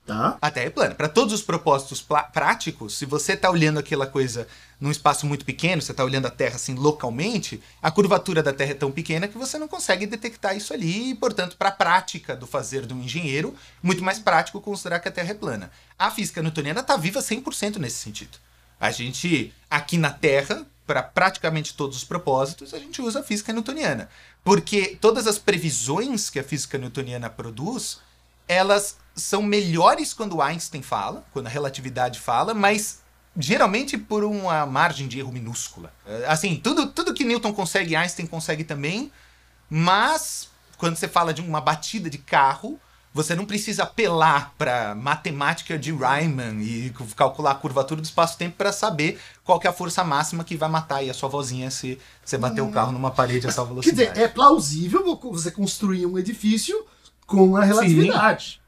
Tá? 0.09 0.39
A 0.41 0.51
Terra 0.51 0.69
é 0.69 0.71
plana. 0.71 0.95
Para 0.95 1.07
todos 1.07 1.35
os 1.35 1.43
propósitos 1.43 2.03
práticos, 2.33 2.97
se 2.97 3.05
você 3.05 3.35
está 3.35 3.51
olhando 3.51 3.79
aquela 3.79 4.07
coisa 4.07 4.49
num 4.81 4.91
espaço 4.91 5.27
muito 5.27 5.45
pequeno, 5.45 5.83
você 5.83 5.93
está 5.93 6.03
olhando 6.03 6.25
a 6.25 6.31
Terra 6.31 6.57
assim 6.57 6.75
localmente, 6.75 7.63
a 7.83 7.91
curvatura 7.91 8.43
da 8.43 8.51
Terra 8.51 8.71
é 8.71 8.75
tão 8.75 8.91
pequena 8.91 9.29
que 9.29 9.37
você 9.37 9.59
não 9.59 9.69
consegue 9.69 10.07
detectar 10.07 10.57
isso 10.57 10.73
ali, 10.73 11.11
e, 11.11 11.15
portanto, 11.15 11.59
para 11.59 11.69
a 11.69 11.73
prática 11.73 12.35
do 12.35 12.47
fazer 12.47 12.87
de 12.87 12.95
um 12.95 13.03
engenheiro, 13.03 13.55
muito 13.83 14.03
mais 14.03 14.19
prático 14.19 14.63
considerar 14.63 15.01
que 15.01 15.09
a 15.09 15.13
Terra 15.13 15.33
é 15.33 15.35
plana. 15.35 15.71
A 15.99 16.11
física 16.11 16.41
newtoniana 16.41 16.81
está 16.81 16.97
viva 16.97 17.21
100% 17.21 17.77
nesse 17.77 17.99
sentido. 17.99 18.39
A 18.81 18.91
gente, 18.91 19.53
aqui 19.69 19.99
na 19.99 20.11
Terra, 20.11 20.65
para 20.87 21.03
praticamente 21.03 21.75
todos 21.75 21.99
os 21.99 22.05
propósitos, 22.05 22.73
a 22.73 22.79
gente 22.79 23.03
usa 23.03 23.21
a 23.21 23.23
física 23.23 23.53
newtoniana. 23.53 24.09
Porque 24.43 24.97
todas 24.99 25.27
as 25.27 25.39
previsões 25.39 26.31
que 26.31 26.39
a 26.39 26.45
física 26.45 26.79
newtoniana 26.79 27.29
produz, 27.29 27.99
elas 28.49 28.97
são 29.19 29.43
melhores 29.43 30.15
quando 30.15 30.41
Einstein 30.41 30.83
fala, 30.83 31.27
quando 31.33 31.47
a 31.47 31.51
relatividade 31.51 32.21
fala, 32.21 32.55
mas 32.55 33.03
geralmente 33.37 33.99
por 33.99 34.25
uma 34.25 34.65
margem 34.67 35.07
de 35.07 35.19
erro 35.19 35.33
minúscula. 35.33 35.93
É, 36.07 36.27
assim, 36.27 36.57
tudo, 36.57 36.89
tudo 36.89 37.15
que 37.15 37.25
Newton 37.25 37.53
consegue, 37.53 37.95
Einstein 37.95 38.27
consegue 38.27 38.65
também, 38.65 39.13
mas 39.69 40.49
quando 40.77 40.97
você 40.97 41.09
fala 41.09 41.35
de 41.35 41.41
uma 41.41 41.61
batida 41.61 42.09
de 42.09 42.19
carro, 42.19 42.81
você 43.13 43.35
não 43.35 43.45
precisa 43.45 43.85
apelar 43.85 44.55
para 44.57 44.95
matemática 44.95 45.79
de 45.79 45.93
Riemann 45.93 46.61
e 46.61 46.93
calcular 47.17 47.53
a 47.53 47.55
curvatura 47.55 48.01
do 48.01 48.05
espaço-tempo 48.05 48.57
para 48.57 48.71
saber 48.71 49.19
qual 49.43 49.59
que 49.59 49.67
é 49.67 49.71
a 49.71 49.73
força 49.73 50.05
máxima 50.05 50.45
que 50.45 50.57
vai 50.57 50.69
matar 50.69 50.97
aí 50.97 51.11
a 51.11 51.15
sua 51.15 51.29
vozinha 51.29 51.71
se 51.71 51.99
você 52.25 52.39
bater 52.39 52.61
hum. 52.61 52.69
o 52.69 52.73
carro 52.73 52.93
numa 52.93 53.11
parede 53.11 53.47
a 53.47 53.51
essa 53.51 53.65
velocidade. 53.65 53.97
Quer 53.97 54.13
dizer, 54.13 54.25
é 54.25 54.29
plausível 54.29 55.19
você 55.21 55.51
construir 55.51 56.07
um 56.07 56.19
edifício 56.19 56.87
com 57.27 57.57
a 57.57 57.65
relatividade. 57.65 58.61
Sim. 58.63 58.68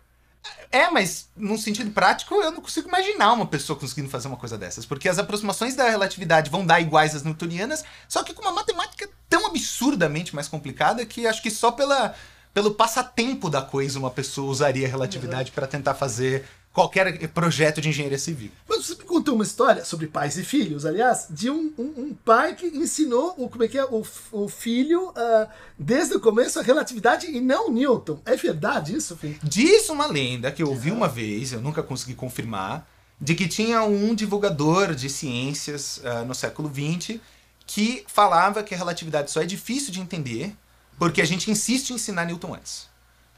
É, 0.72 0.88
mas 0.90 1.28
num 1.36 1.58
sentido 1.58 1.90
prático 1.90 2.34
eu 2.34 2.52
não 2.52 2.60
consigo 2.60 2.88
imaginar 2.88 3.32
uma 3.32 3.46
pessoa 3.46 3.78
conseguindo 3.78 4.08
fazer 4.08 4.28
uma 4.28 4.36
coisa 4.36 4.56
dessas, 4.56 4.86
porque 4.86 5.08
as 5.08 5.18
aproximações 5.18 5.74
da 5.74 5.88
relatividade 5.88 6.50
vão 6.50 6.64
dar 6.64 6.80
iguais 6.80 7.14
às 7.14 7.22
newtonianas, 7.22 7.84
só 8.08 8.22
que 8.22 8.32
com 8.32 8.42
uma 8.42 8.52
matemática 8.52 9.08
tão 9.28 9.46
absurdamente 9.46 10.34
mais 10.34 10.48
complicada 10.48 11.04
que 11.04 11.26
acho 11.26 11.42
que 11.42 11.50
só 11.50 11.72
pela 11.72 12.14
pelo 12.52 12.72
passatempo 12.72 13.48
da 13.48 13.62
coisa 13.62 13.98
uma 13.98 14.10
pessoa 14.10 14.50
usaria 14.50 14.86
a 14.86 14.90
relatividade 14.90 15.52
para 15.52 15.66
tentar 15.66 15.94
fazer 15.94 16.44
qualquer 16.80 17.28
projeto 17.28 17.80
de 17.80 17.90
engenharia 17.90 18.18
civil. 18.18 18.50
Mas 18.68 18.86
você 18.86 18.94
me 18.94 19.04
contou 19.04 19.34
uma 19.34 19.44
história 19.44 19.84
sobre 19.84 20.06
pais 20.06 20.38
e 20.38 20.44
filhos, 20.44 20.86
aliás, 20.86 21.26
de 21.28 21.50
um, 21.50 21.72
um, 21.76 21.92
um 21.98 22.14
pai 22.24 22.54
que 22.54 22.66
ensinou 22.66 23.34
o, 23.36 23.48
como 23.48 23.64
é 23.64 23.68
que 23.68 23.76
é, 23.76 23.84
o, 23.84 24.02
o 24.32 24.48
filho 24.48 25.10
uh, 25.10 25.48
desde 25.78 26.14
o 26.14 26.20
começo 26.20 26.58
a 26.58 26.62
relatividade 26.62 27.26
e 27.26 27.40
não 27.40 27.70
Newton. 27.70 28.20
É 28.24 28.34
verdade 28.34 28.96
isso, 28.96 29.16
filho? 29.16 29.38
Diz 29.42 29.90
uma 29.90 30.06
lenda 30.06 30.50
que 30.50 30.62
eu 30.62 30.68
ouvi 30.68 30.90
uma 30.90 31.08
vez, 31.08 31.52
eu 31.52 31.60
nunca 31.60 31.82
consegui 31.82 32.14
confirmar, 32.14 32.88
de 33.20 33.34
que 33.34 33.46
tinha 33.46 33.82
um 33.82 34.14
divulgador 34.14 34.94
de 34.94 35.10
ciências 35.10 35.98
uh, 35.98 36.24
no 36.24 36.34
século 36.34 36.70
XX 36.72 37.20
que 37.66 38.04
falava 38.06 38.62
que 38.62 38.74
a 38.74 38.78
relatividade 38.78 39.30
só 39.30 39.42
é 39.42 39.46
difícil 39.46 39.92
de 39.92 40.00
entender 40.00 40.54
porque 40.98 41.20
a 41.20 41.24
gente 41.26 41.50
insiste 41.50 41.90
em 41.90 41.94
ensinar 41.94 42.24
Newton 42.24 42.54
antes. 42.54 42.89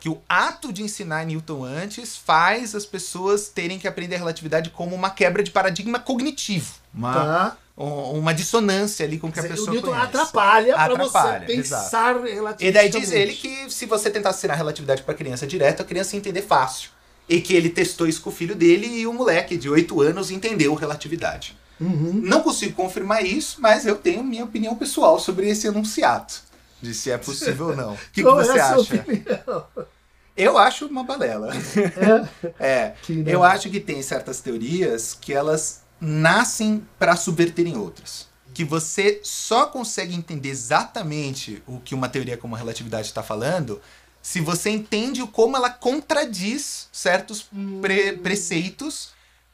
Que 0.03 0.09
o 0.09 0.21
ato 0.29 0.73
de 0.73 0.83
ensinar 0.83 1.25
Newton 1.25 1.65
antes 1.65 2.17
faz 2.17 2.75
as 2.75 2.85
pessoas 2.85 3.47
terem 3.47 3.79
que 3.79 3.87
aprender 3.87 4.17
a 4.17 4.19
relatividade 4.19 4.69
como 4.71 4.97
uma 4.97 5.11
quebra 5.11 5.45
de 5.45 5.53
paradigma 5.53 6.01
cognitivo. 6.01 6.75
Uma, 6.93 7.15
tá. 7.15 7.57
uma 7.77 8.35
dissonância 8.35 9.07
ali 9.07 9.17
com 9.17 9.29
o 9.29 9.33
que 9.33 9.39
a 9.39 9.45
pessoa 9.45 9.69
o 9.69 9.71
Newton 9.71 9.91
conhece. 9.91 10.07
atrapalha, 10.07 10.75
atrapalha 10.75 11.09
para 11.09 11.39
você 11.39 11.47
pensar 11.47 12.17
relativamente. 12.17 12.67
E 12.67 12.73
daí 12.73 12.89
diz 12.89 13.13
ele 13.13 13.33
que 13.33 13.71
se 13.71 13.87
você 13.87 14.11
tentar 14.11 14.31
ensinar 14.31 14.57
relatividade 14.57 15.05
para 15.05 15.15
criança 15.15 15.47
direto, 15.47 15.83
a 15.83 15.85
criança 15.85 16.17
ia 16.17 16.19
entender 16.19 16.43
fácil. 16.43 16.91
E 17.29 17.41
que 17.41 17.55
ele 17.55 17.71
testou 17.71 18.09
isso 18.09 18.23
com 18.23 18.31
o 18.31 18.33
filho 18.33 18.57
dele 18.57 18.89
e 18.89 19.07
o 19.07 19.13
moleque 19.13 19.57
de 19.57 19.71
8 19.71 20.01
anos 20.01 20.33
entendeu 20.33 20.75
relatividade. 20.75 21.57
Uhum. 21.81 22.11
Não 22.25 22.41
consigo 22.41 22.75
confirmar 22.75 23.25
isso, 23.25 23.61
mas 23.61 23.87
eu 23.87 23.95
tenho 23.95 24.25
minha 24.25 24.43
opinião 24.43 24.75
pessoal 24.75 25.21
sobre 25.21 25.49
esse 25.49 25.69
enunciado 25.69 26.51
de 26.83 26.93
se 26.93 27.11
é 27.11 27.17
possível 27.17 27.69
ou 27.69 27.77
não. 27.77 27.95
O 27.95 27.99
que, 28.13 28.23
que 28.23 28.31
você 28.31 28.59
é 28.59 28.61
acha? 28.61 29.07
Eu 30.37 30.59
acho 30.59 30.87
uma 30.87 31.05
balela. 31.05 31.53
É. 32.59 32.67
é. 32.67 32.95
Eu 33.27 33.45
acho 33.45 33.71
que 33.71 33.79
tem 33.79 34.03
certas 34.03 34.41
teorias 34.41 35.17
que 35.19 35.33
elas 35.33 35.83
nascem 36.01 36.87
para 36.99 37.15
subverterem 37.17 37.77
outras. 37.77 38.29
Que 38.53 38.65
você 38.65 39.21
só 39.23 39.67
consegue 39.67 40.15
entender 40.15 40.49
exatamente 40.49 41.63
o 41.67 41.79
que 41.81 41.95
uma 41.95 42.09
teoria 42.09 42.37
como 42.37 42.55
a 42.55 42.59
relatividade 42.59 43.07
está 43.07 43.23
falando 43.23 43.81
se 44.23 44.41
você 44.41 44.71
entende 44.71 45.27
como 45.27 45.57
ela 45.57 45.69
contradiz 45.69 46.89
certos 46.93 47.49
pre 47.81 48.13
preceitos 48.13 49.11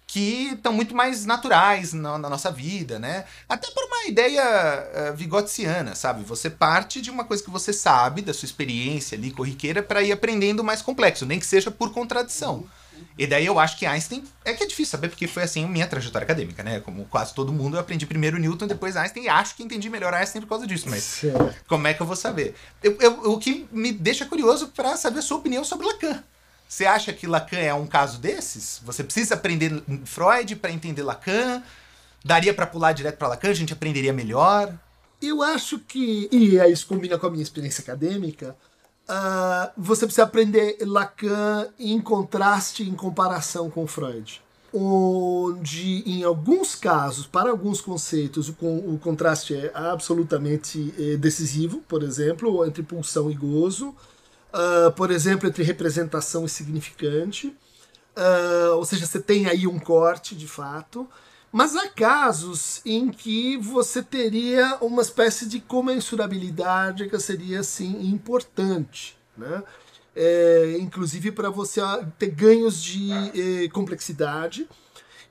que 0.09 0.53
estão 0.55 0.73
muito 0.73 0.97
mais 0.97 1.27
naturais 1.27 1.93
na, 1.93 2.17
na, 2.17 2.31
nossa 2.31 2.51
vida, 2.51 2.99
né? 2.99 3.27
Até 3.47 3.71
por 3.71 3.85
uma 3.85 4.07
ideia 4.07 4.43
uh, 5.13 5.15
vigotziana, 5.15 5.95
sabe? 5.95 6.25
Você 6.25 6.49
parte 6.49 7.03
de 7.03 7.11
uma 7.11 7.25
coisa 7.25 7.45
que 7.45 7.51
você 7.51 7.75
sabe, 7.75 8.23
da 8.23 8.33
sua 8.33 8.47
experiência 8.47 9.19
ali 9.19 9.31
corriqueira, 9.31 9.83
para 9.83 10.03
ir 10.03 10.11
aprendendo 10.11 10.65
mais 10.65 10.81
complexo, 10.81 11.27
nem 11.27 11.39
que 11.39 11.45
seja 11.45 11.71
por 11.71 11.93
contradição. 11.93 12.67
E 13.19 13.27
daí 13.27 13.45
eu 13.45 13.59
acho 13.59 13.77
que 13.77 13.85
Einstein 13.85 14.25
é 14.47 14.55
que 14.55 14.65
é 14.65 14.67
difícil 14.67 14.93
saber, 14.93 15.11
porque 15.11 15.27
foi 15.27 15.43
assim 15.43 15.65
a 15.65 15.69
minha 15.69 15.87
trajetória 15.87 16.25
acadêmica, 16.25 16.63
né? 16.63 16.81
Como 16.81 17.05
quase 17.05 17.35
todo 17.35 17.53
mundo, 17.53 17.77
eu 17.77 17.81
aprendi 17.81 18.07
primeiro 18.07 18.39
Newton, 18.39 18.67
depois 18.67 18.97
Einstein, 18.97 19.25
e 19.25 19.29
acho 19.29 19.57
que 19.57 19.63
entendi 19.63 19.91
melhor 19.91 20.15
Einstein 20.15 20.41
por 20.41 20.49
causa 20.49 20.67
disso, 20.67 20.89
mas 20.89 21.05
certo. 21.05 21.55
como 21.69 21.87
é 21.87 21.93
que 21.93 22.01
eu 22.01 22.07
vou 22.07 22.17
saber? 22.17 22.55
Eu, 22.83 22.97
eu, 22.99 23.33
o 23.33 23.39
que 23.39 23.69
me 23.71 23.93
deixa 23.93 24.25
curioso 24.25 24.69
para 24.69 24.97
saber 24.97 25.19
a 25.19 25.23
sua 25.23 25.37
opinião 25.37 25.63
sobre 25.65 25.87
Lacan. 25.87 26.25
Você 26.69 26.85
acha 26.85 27.15
que 27.15 27.27
Lacan 27.27 27.57
é 27.57 27.73
um 27.73 27.87
caso 27.87 28.19
desses? 28.19 28.83
Você 28.85 29.03
precisa 29.03 29.35
aprender 29.35 29.83
Freud 30.05 30.55
para 30.57 30.71
entender 30.71 31.03
Lacan? 31.03 31.63
Daria 32.23 32.53
para 32.53 32.67
pular 32.67 32.93
direto 32.93 33.17
para 33.17 33.29
Lacan? 33.29 33.49
A 33.49 33.55
gente 33.55 33.73
aprenderia 33.73 34.13
melhor? 34.13 34.75
Eu 35.21 35.43
acho 35.43 35.79
que, 35.79 36.29
e 36.31 36.57
isso 36.71 36.87
combina 36.87 37.19
com 37.19 37.27
a 37.27 37.31
minha 37.31 37.43
experiência 37.43 37.81
acadêmica, 37.81 38.55
uh, 39.09 39.73
você 39.79 40.05
precisa 40.05 40.25
aprender 40.25 40.77
Lacan 40.83 41.69
em 41.79 41.99
contraste, 42.03 42.83
em 42.83 42.95
comparação 42.95 43.71
com 43.71 43.87
Freud. 43.87 44.43
Onde, 44.71 46.03
em 46.05 46.23
alguns 46.23 46.75
casos, 46.75 47.27
para 47.27 47.49
alguns 47.49 47.81
conceitos, 47.81 48.51
o, 48.51 48.67
o 48.67 49.01
contraste 49.03 49.55
é 49.55 49.73
absolutamente 49.75 50.95
é, 50.99 51.17
decisivo, 51.17 51.79
por 51.89 52.03
exemplo, 52.03 52.67
entre 52.67 52.83
pulsão 52.83 53.31
e 53.31 53.35
gozo 53.35 53.97
uh, 54.53 54.93
por 54.93 55.11
exemplo, 55.11 55.49
entre 55.49 55.63
representação 55.63 56.45
e 56.45 56.49
significante. 56.49 57.49
Uh, 58.17 58.75
ou 58.75 58.85
seja, 58.85 59.07
você 59.07 59.21
tem 59.21 59.47
aí 59.47 59.67
um 59.67 59.79
corte 59.79 60.35
de 60.35 60.47
fato. 60.47 61.09
Mas 61.51 61.75
há 61.77 61.89
casos 61.89 62.83
em 62.85 63.09
que 63.09 63.57
você 63.57 64.03
teria 64.03 64.77
uma 64.81 65.01
espécie 65.01 65.47
de 65.47 65.61
comensurabilidade 65.61 67.09
que 67.09 67.19
seria 67.19 67.61
assim 67.61 68.11
importante, 68.11 69.17
né? 69.37 69.63
É, 70.15 70.77
inclusive 70.81 71.31
para 71.31 71.49
você 71.49 71.81
ter 72.19 72.31
ganhos 72.31 72.83
de 72.83 73.11
eh, 73.13 73.69
complexidade. 73.69 74.69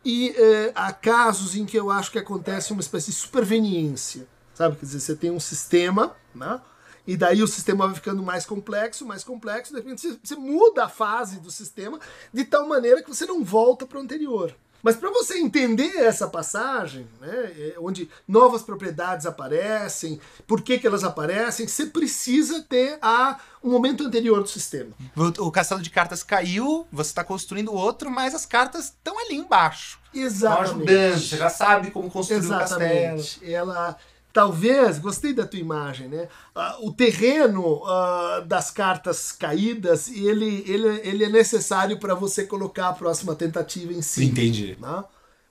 E 0.03 0.29
eh, 0.29 0.71
há 0.73 0.93
casos 0.93 1.57
em 1.57 1.65
que 1.65 1.77
eu 1.77 1.91
acho 1.91 2.09
que 2.09 2.17
acontece 2.17 2.71
uma 2.71 2.79
espécie 2.79 3.11
de 3.11 3.17
superveniência, 3.17 4.25
sabe? 4.53 4.77
Quer 4.77 4.85
dizer, 4.85 5.01
você 5.01 5.15
tem 5.15 5.29
um 5.29 5.39
sistema, 5.41 6.15
né? 6.33 6.61
E 7.07 7.15
daí 7.15 7.41
o 7.41 7.47
sistema 7.47 7.87
vai 7.87 7.95
ficando 7.95 8.21
mais 8.21 8.45
complexo, 8.45 9.05
mais 9.05 9.23
complexo, 9.23 9.73
de 9.73 9.79
repente 9.79 10.01
você, 10.01 10.19
você 10.21 10.35
muda 10.35 10.83
a 10.83 10.89
fase 10.89 11.39
do 11.39 11.49
sistema 11.49 11.99
de 12.33 12.43
tal 12.43 12.67
maneira 12.67 13.01
que 13.01 13.07
você 13.07 13.25
não 13.25 13.43
volta 13.43 13.85
para 13.85 13.97
o 13.97 14.01
anterior. 14.01 14.53
Mas 14.83 14.95
para 14.95 15.09
você 15.09 15.39
entender 15.39 15.97
essa 15.97 16.27
passagem, 16.27 17.07
né, 17.19 17.51
é, 17.57 17.75
onde 17.79 18.09
novas 18.27 18.61
propriedades 18.61 19.25
aparecem, 19.25 20.19
por 20.45 20.61
que, 20.61 20.77
que 20.77 20.85
elas 20.85 21.03
aparecem, 21.03 21.67
você 21.67 21.87
precisa 21.87 22.61
ter 22.61 22.97
a, 23.01 23.39
um 23.63 23.71
momento 23.71 24.05
anterior 24.05 24.41
do 24.41 24.47
sistema. 24.47 24.91
O, 25.39 25.51
castelo 25.51 25.81
de 25.81 25.89
cartas 25.89 26.23
caiu, 26.23 26.87
você 26.91 27.09
está 27.09 27.23
construindo 27.23 27.73
outro, 27.73 28.11
mas 28.11 28.35
as 28.35 28.45
cartas 28.45 28.85
estão 28.85 29.19
ali 29.19 29.35
embaixo. 29.35 29.99
Exatamente. 30.13 30.89
ajudando, 30.89 31.19
você 31.19 31.37
já 31.37 31.49
sabe 31.49 31.91
como 31.91 32.09
construir 32.09 32.37
Exatamente. 32.37 33.13
o 33.13 33.17
castelo. 33.17 33.51
Ela 33.51 33.97
talvez, 34.37 34.99
gostei 34.99 35.33
da 35.33 35.47
tua 35.47 35.59
imagem, 35.59 36.07
né? 36.07 36.27
Uh, 36.55 36.89
o 36.89 36.93
terreno 36.93 37.81
uh, 37.81 38.45
das 38.45 38.69
cartas 38.69 39.31
caídas, 39.31 40.09
ele, 40.09 40.63
ele, 40.67 41.01
ele 41.03 41.23
é 41.23 41.29
necessário 41.29 41.97
para 41.97 42.13
você 42.13 42.45
colocar 42.45 42.89
a 42.89 42.93
próxima 42.93 43.33
tentativa 43.33 43.91
em 43.91 44.03
si. 44.03 44.25
Entendi. 44.25 44.77
Né? 44.79 45.03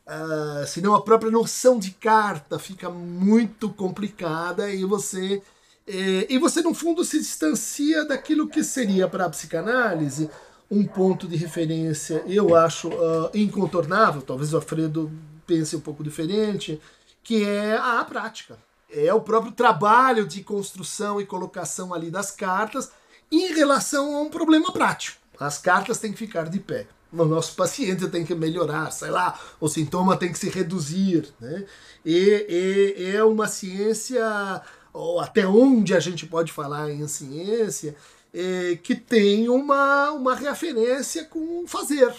Uh, 0.07 0.64
senão 0.68 0.94
a 0.94 1.03
própria 1.03 1.33
noção 1.33 1.81
de 1.81 1.90
carta 1.90 2.61
fica 2.61 2.88
muito 2.88 3.70
complicada 3.70 4.72
e 4.72 4.85
você 4.85 5.42
eh, 5.85 6.27
e 6.29 6.38
você 6.38 6.62
no 6.62 6.72
fundo 6.72 7.05
se 7.05 7.18
distancia 7.18 8.05
daquilo 8.05 8.46
que 8.46 8.62
seria 8.62 9.09
para 9.09 9.25
a 9.25 9.31
psicanálise 9.31 10.31
um 10.70 10.85
ponto 10.87 11.27
de 11.27 11.35
referência 11.37 12.22
eu 12.29 12.55
acho 12.55 12.88
uh, 12.88 13.31
incontornável 13.35 14.22
talvez 14.22 14.53
o 14.53 14.57
Alfredo 14.57 15.11
pense 15.44 15.75
um 15.75 15.81
pouco 15.81 16.05
diferente 16.05 16.81
que 17.25 17.44
é 17.44 17.77
a 17.77 18.05
prática 18.05 18.57
é 18.97 19.13
o 19.13 19.21
próprio 19.21 19.53
trabalho 19.53 20.27
de 20.27 20.43
construção 20.43 21.21
e 21.21 21.27
colocação 21.27 21.93
ali 21.93 22.11
das 22.11 22.31
cartas 22.31 22.91
em 23.31 23.53
relação 23.53 24.17
a 24.17 24.21
um 24.21 24.31
problema 24.31 24.73
prático. 24.73 25.19
As 25.39 25.59
cartas 25.59 25.99
têm 25.99 26.13
que 26.13 26.19
ficar 26.19 26.49
de 26.49 26.59
pé. 26.59 26.87
O 27.13 27.25
nosso 27.25 27.55
paciente 27.55 28.09
tem 28.09 28.25
que 28.25 28.35
melhorar, 28.35 28.91
sei 28.91 29.11
lá, 29.11 29.39
o 29.61 29.69
sintoma 29.69 30.17
tem 30.17 30.33
que 30.33 30.39
se 30.39 30.49
reduzir. 30.49 31.29
Né? 31.41 31.65
E, 32.05 32.95
e 32.99 33.17
é 33.17 33.23
uma 33.23 33.47
ciência, 33.47 34.63
ou 34.93 35.21
até 35.21 35.47
onde 35.47 35.95
a 35.95 36.01
gente 36.01 36.27
pode 36.27 36.53
falar 36.53 36.91
em 36.91 37.07
ciência, 37.07 37.95
é, 38.35 38.77
que 38.83 38.95
tem 38.95 39.49
uma, 39.49 40.11
uma 40.11 40.35
referência 40.35 41.25
com 41.25 41.67
fazer. 41.67 42.13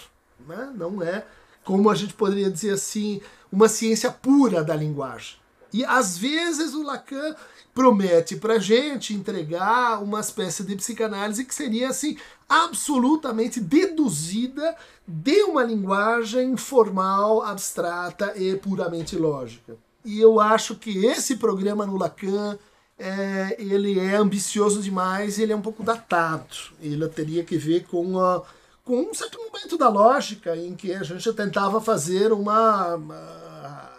Né? 0.46 0.72
Não 0.74 1.02
é, 1.02 1.24
como 1.64 1.90
a 1.90 1.94
gente 1.94 2.14
poderia 2.14 2.50
dizer 2.50 2.70
assim, 2.70 3.20
uma 3.52 3.68
ciência 3.68 4.10
pura 4.10 4.64
da 4.64 4.74
linguagem. 4.74 5.36
E 5.72 5.84
às 5.84 6.16
vezes 6.16 6.74
o 6.74 6.82
Lacan 6.82 7.34
promete 7.74 8.36
pra 8.36 8.58
gente 8.58 9.14
entregar 9.14 10.02
uma 10.02 10.20
espécie 10.20 10.64
de 10.64 10.74
psicanálise 10.74 11.44
que 11.44 11.54
seria 11.54 11.90
assim 11.90 12.16
absolutamente 12.48 13.60
deduzida 13.60 14.74
de 15.06 15.42
uma 15.42 15.62
linguagem 15.62 16.56
formal, 16.56 17.42
abstrata 17.42 18.32
e 18.36 18.56
puramente 18.56 19.16
lógica. 19.16 19.76
E 20.04 20.20
eu 20.20 20.40
acho 20.40 20.74
que 20.74 21.06
esse 21.06 21.36
programa 21.36 21.86
no 21.86 21.96
Lacan 21.96 22.58
é, 22.98 23.56
ele 23.60 24.00
é 24.00 24.16
ambicioso 24.16 24.82
demais 24.82 25.38
ele 25.38 25.52
é 25.52 25.56
um 25.56 25.62
pouco 25.62 25.82
datado. 25.82 26.56
Ele 26.80 27.06
teria 27.08 27.44
que 27.44 27.56
ver 27.56 27.84
com, 27.84 28.18
a, 28.18 28.42
com 28.84 29.02
um 29.02 29.14
certo 29.14 29.38
momento 29.38 29.78
da 29.78 29.88
lógica 29.88 30.56
em 30.56 30.74
que 30.74 30.92
a 30.92 31.04
gente 31.04 31.32
tentava 31.32 31.80
fazer 31.80 32.32
uma, 32.32 32.96
uma 32.96 33.97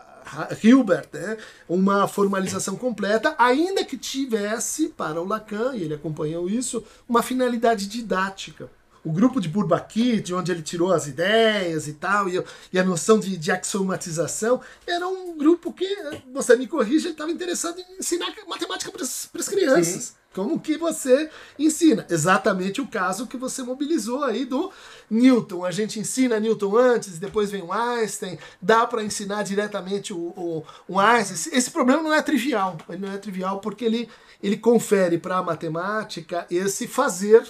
Hilbert, 0.63 1.07
né, 1.13 1.37
uma 1.67 2.07
formalização 2.07 2.75
completa, 2.75 3.35
ainda 3.37 3.83
que 3.83 3.97
tivesse, 3.97 4.89
para 4.89 5.21
o 5.21 5.27
Lacan, 5.27 5.75
e 5.75 5.83
ele 5.83 5.93
acompanhou 5.93 6.49
isso, 6.49 6.83
uma 7.07 7.21
finalidade 7.21 7.87
didática 7.87 8.69
o 9.03 9.11
grupo 9.11 9.39
de 9.39 9.47
Bourbaki, 9.47 10.19
de 10.19 10.33
onde 10.33 10.51
ele 10.51 10.61
tirou 10.61 10.91
as 10.91 11.07
ideias 11.07 11.87
e 11.87 11.93
tal, 11.93 12.29
e, 12.29 12.43
e 12.71 12.79
a 12.79 12.83
noção 12.83 13.19
de, 13.19 13.37
de, 13.37 13.51
axiomatização, 13.51 14.61
era 14.85 15.07
um 15.07 15.37
grupo 15.37 15.71
que, 15.71 15.87
você 16.33 16.55
me 16.55 16.67
corrige, 16.67 17.07
ele 17.07 17.13
estava 17.13 17.31
interessado 17.31 17.79
em 17.79 17.99
ensinar 17.99 18.33
matemática 18.47 18.91
para 18.91 19.03
as 19.03 19.49
crianças. 19.49 20.03
Sim. 20.03 20.19
Como 20.33 20.59
que 20.59 20.77
você 20.77 21.29
ensina? 21.57 22.05
Exatamente 22.07 22.79
o 22.79 22.87
caso 22.87 23.25
que 23.25 23.35
você 23.35 23.63
mobilizou 23.63 24.23
aí 24.23 24.45
do 24.45 24.71
Newton. 25.09 25.65
A 25.65 25.71
gente 25.71 25.99
ensina 25.99 26.39
Newton 26.39 26.77
antes, 26.77 27.17
depois 27.17 27.49
vem 27.49 27.63
o 27.63 27.73
Einstein, 27.73 28.37
dá 28.61 28.85
para 28.85 29.03
ensinar 29.03 29.41
diretamente 29.41 30.13
o, 30.13 30.17
o, 30.17 30.63
o 30.87 30.99
Einstein. 30.99 31.57
Esse 31.57 31.71
problema 31.71 32.03
não 32.03 32.13
é 32.13 32.21
trivial. 32.21 32.77
Ele 32.87 33.05
não 33.05 33.11
é 33.11 33.17
trivial 33.17 33.59
porque 33.59 33.83
ele, 33.83 34.07
ele 34.41 34.55
confere 34.55 35.17
para 35.17 35.37
a 35.37 35.43
matemática 35.43 36.45
esse 36.49 36.87
fazer 36.87 37.43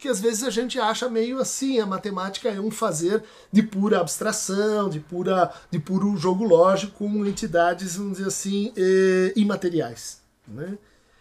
que 0.00 0.08
às 0.08 0.18
vezes 0.18 0.42
a 0.42 0.50
gente 0.50 0.80
acha 0.80 1.10
meio 1.10 1.38
assim, 1.38 1.78
a 1.78 1.84
matemática 1.84 2.48
é 2.48 2.58
um 2.58 2.70
fazer 2.70 3.22
de 3.52 3.62
pura 3.62 4.00
abstração, 4.00 4.88
de 4.88 4.98
pura 4.98 5.52
de 5.70 5.78
puro 5.78 6.16
jogo 6.16 6.42
lógico 6.42 6.98
com 6.98 7.26
entidades, 7.26 7.96
vamos 7.96 8.16
dizer 8.16 8.28
assim, 8.28 8.72
eh, 8.74 9.34
imateriais. 9.36 10.22
Né? 10.48 10.78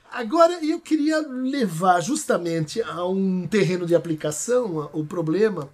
Agora 0.10 0.64
eu 0.64 0.80
queria 0.80 1.20
levar 1.20 2.00
justamente 2.00 2.82
a 2.82 3.06
um 3.06 3.46
terreno 3.46 3.86
de 3.86 3.94
aplicação 3.94 4.90
o 4.94 5.06
problema, 5.06 5.70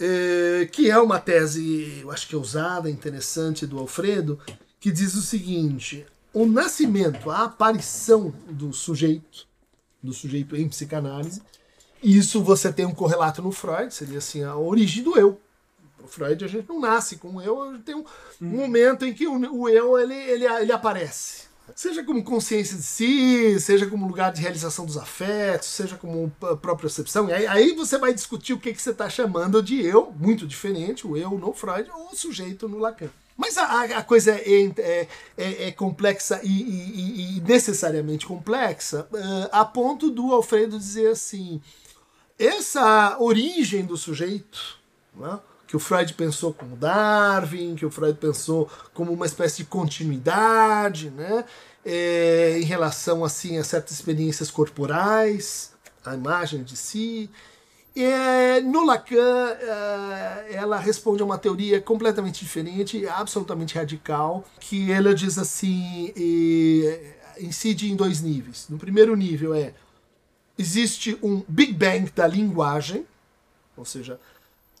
eh, 0.00 0.68
que 0.72 0.90
é 0.90 0.98
uma 0.98 1.20
tese, 1.20 2.00
eu 2.02 2.10
acho 2.10 2.26
que 2.26 2.34
ousada, 2.34 2.90
interessante 2.90 3.64
do 3.68 3.78
Alfredo, 3.78 4.36
que 4.80 4.90
diz 4.90 5.14
o 5.14 5.22
seguinte: 5.22 6.04
o 6.34 6.44
nascimento, 6.44 7.30
a 7.30 7.44
aparição 7.44 8.34
do 8.50 8.72
sujeito, 8.72 9.46
do 10.02 10.12
sujeito 10.12 10.56
em 10.56 10.68
psicanálise, 10.68 11.40
isso 12.02 12.42
você 12.42 12.72
tem 12.72 12.86
um 12.86 12.94
correlato 12.94 13.42
no 13.42 13.52
Freud, 13.52 13.92
seria 13.92 14.18
assim 14.18 14.42
a 14.42 14.56
origem 14.56 15.02
do 15.02 15.18
eu. 15.18 15.40
O 16.02 16.06
Freud 16.06 16.44
a 16.44 16.48
gente 16.48 16.68
não 16.68 16.80
nasce 16.80 17.16
com 17.16 17.36
o 17.36 17.42
eu, 17.42 17.78
tem 17.84 17.94
um, 17.94 18.04
um 18.40 18.46
momento 18.46 19.04
em 19.04 19.12
que 19.12 19.26
o, 19.26 19.36
o, 19.54 19.68
eu 19.68 19.98
ele, 19.98 20.14
ele, 20.14 20.44
ele 20.44 20.72
aparece. 20.72 21.46
Seja 21.74 22.04
como 22.04 22.22
consciência 22.22 22.76
de 22.76 22.82
si, 22.84 23.58
seja 23.58 23.86
como 23.86 24.06
lugar 24.06 24.32
de 24.32 24.40
realização 24.40 24.86
dos 24.86 24.96
afetos, 24.96 25.68
seja 25.68 25.96
como 25.96 26.30
própria 26.38 26.76
percepção. 26.76 27.28
E 27.28 27.32
aí, 27.32 27.46
aí 27.46 27.72
você 27.74 27.98
vai 27.98 28.14
discutir 28.14 28.52
o 28.52 28.58
que, 28.58 28.72
que 28.72 28.80
você 28.80 28.90
está 28.90 29.10
chamando 29.10 29.60
de 29.60 29.84
eu, 29.84 30.14
muito 30.16 30.46
diferente, 30.46 31.06
o 31.06 31.16
eu 31.16 31.32
no 31.32 31.52
Freud 31.52 31.90
ou 31.90 32.10
o 32.12 32.16
sujeito 32.16 32.68
no 32.68 32.78
Lacan. 32.78 33.10
Mas 33.36 33.58
a, 33.58 33.82
a 33.82 34.02
coisa 34.02 34.32
é, 34.32 34.72
é, 34.78 35.08
é, 35.36 35.68
é 35.68 35.72
complexa 35.72 36.40
e, 36.42 36.48
e, 36.48 37.36
e, 37.36 37.40
necessariamente 37.42 38.24
complexa, 38.24 39.06
a 39.52 39.64
ponto 39.64 40.10
do 40.10 40.32
Alfredo 40.32 40.78
dizer 40.78 41.10
assim: 41.10 41.60
essa 42.38 43.16
origem 43.18 43.84
do 43.84 43.96
sujeito, 43.96 44.78
né, 45.14 45.38
que 45.66 45.76
o 45.76 45.80
Freud 45.80 46.14
pensou 46.14 46.52
como 46.52 46.76
Darwin, 46.76 47.74
que 47.74 47.84
o 47.84 47.90
Freud 47.90 48.18
pensou 48.18 48.70
como 48.94 49.12
uma 49.12 49.26
espécie 49.26 49.58
de 49.58 49.64
continuidade, 49.64 51.10
né, 51.10 51.44
é, 51.84 52.58
em 52.58 52.64
relação 52.64 53.24
assim 53.24 53.58
a 53.58 53.64
certas 53.64 53.92
experiências 53.92 54.50
corporais, 54.50 55.72
a 56.04 56.14
imagem 56.14 56.62
de 56.62 56.76
si. 56.76 57.30
É, 57.96 58.60
no 58.60 58.84
Lacan, 58.84 59.56
é, 59.58 60.52
ela 60.52 60.78
responde 60.78 61.22
a 61.22 61.24
uma 61.24 61.38
teoria 61.38 61.80
completamente 61.80 62.44
diferente, 62.44 63.08
absolutamente 63.08 63.74
radical, 63.74 64.44
que 64.60 64.92
ela 64.92 65.14
diz 65.14 65.38
assim, 65.38 66.12
incide 67.40 67.90
em 67.90 67.96
dois 67.96 68.20
níveis. 68.20 68.66
No 68.68 68.76
primeiro 68.76 69.16
nível 69.16 69.54
é 69.54 69.72
existe 70.58 71.18
um 71.22 71.42
Big 71.48 71.72
Bang 71.72 72.10
da 72.14 72.26
linguagem, 72.26 73.06
ou 73.76 73.84
seja, 73.84 74.18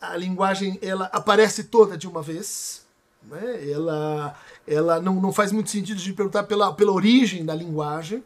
a 0.00 0.16
linguagem 0.16 0.78
ela 0.82 1.06
aparece 1.12 1.64
toda 1.64 1.96
de 1.96 2.06
uma 2.06 2.22
vez, 2.22 2.82
né? 3.24 3.70
ela, 3.70 4.38
ela 4.66 5.00
não, 5.00 5.14
não 5.20 5.32
faz 5.32 5.52
muito 5.52 5.70
sentido 5.70 6.00
de 6.00 6.12
perguntar 6.12 6.44
pela, 6.44 6.72
pela 6.72 6.92
origem 6.92 7.44
da 7.44 7.54
linguagem, 7.54 8.22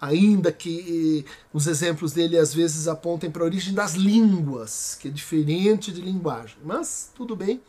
ainda 0.00 0.52
que 0.52 1.24
os 1.52 1.66
exemplos 1.66 2.12
dele 2.12 2.38
às 2.38 2.52
vezes 2.52 2.86
apontem 2.86 3.30
para 3.30 3.42
a 3.42 3.46
origem 3.46 3.74
das 3.74 3.94
línguas, 3.94 4.96
que 5.00 5.08
é 5.08 5.10
diferente 5.10 5.90
de 5.90 6.00
linguagem, 6.00 6.56
mas 6.64 7.10
tudo 7.14 7.34
bem. 7.34 7.60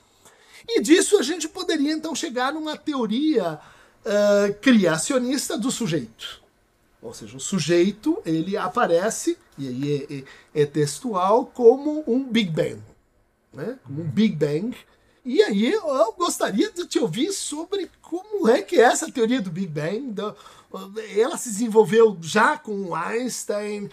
E 0.67 0.81
disso 0.81 1.17
a 1.17 1.23
gente 1.23 1.47
poderia 1.47 1.93
então 1.93 2.13
chegar 2.13 2.53
numa 2.53 2.75
teoria 2.75 3.59
uh, 4.05 4.53
criacionista 4.61 5.57
do 5.57 5.71
sujeito. 5.71 6.41
Ou 7.07 7.13
seja, 7.13 7.37
o 7.37 7.39
sujeito 7.39 8.21
ele 8.25 8.57
aparece, 8.57 9.37
e 9.57 9.67
aí 9.67 10.07
é, 10.53 10.59
é, 10.59 10.63
é 10.63 10.65
textual, 10.65 11.45
como 11.45 12.03
um 12.05 12.21
Big 12.21 12.51
Bang. 12.51 12.81
Né? 13.53 13.79
Como 13.85 14.01
um 14.01 14.07
Big 14.07 14.35
Bang. 14.35 14.75
E 15.23 15.41
aí 15.41 15.71
eu 15.71 16.13
gostaria 16.17 16.69
de 16.69 16.85
te 16.85 16.99
ouvir 16.99 17.31
sobre 17.31 17.89
como 18.01 18.49
é 18.49 18.61
que 18.61 18.75
é 18.75 18.83
essa 18.83 19.09
teoria 19.09 19.41
do 19.41 19.49
Big 19.49 19.67
Bang. 19.67 20.15
ela 21.17 21.37
se 21.37 21.49
desenvolveu 21.49 22.17
já 22.21 22.57
com 22.57 22.93
Einstein, 22.93 23.89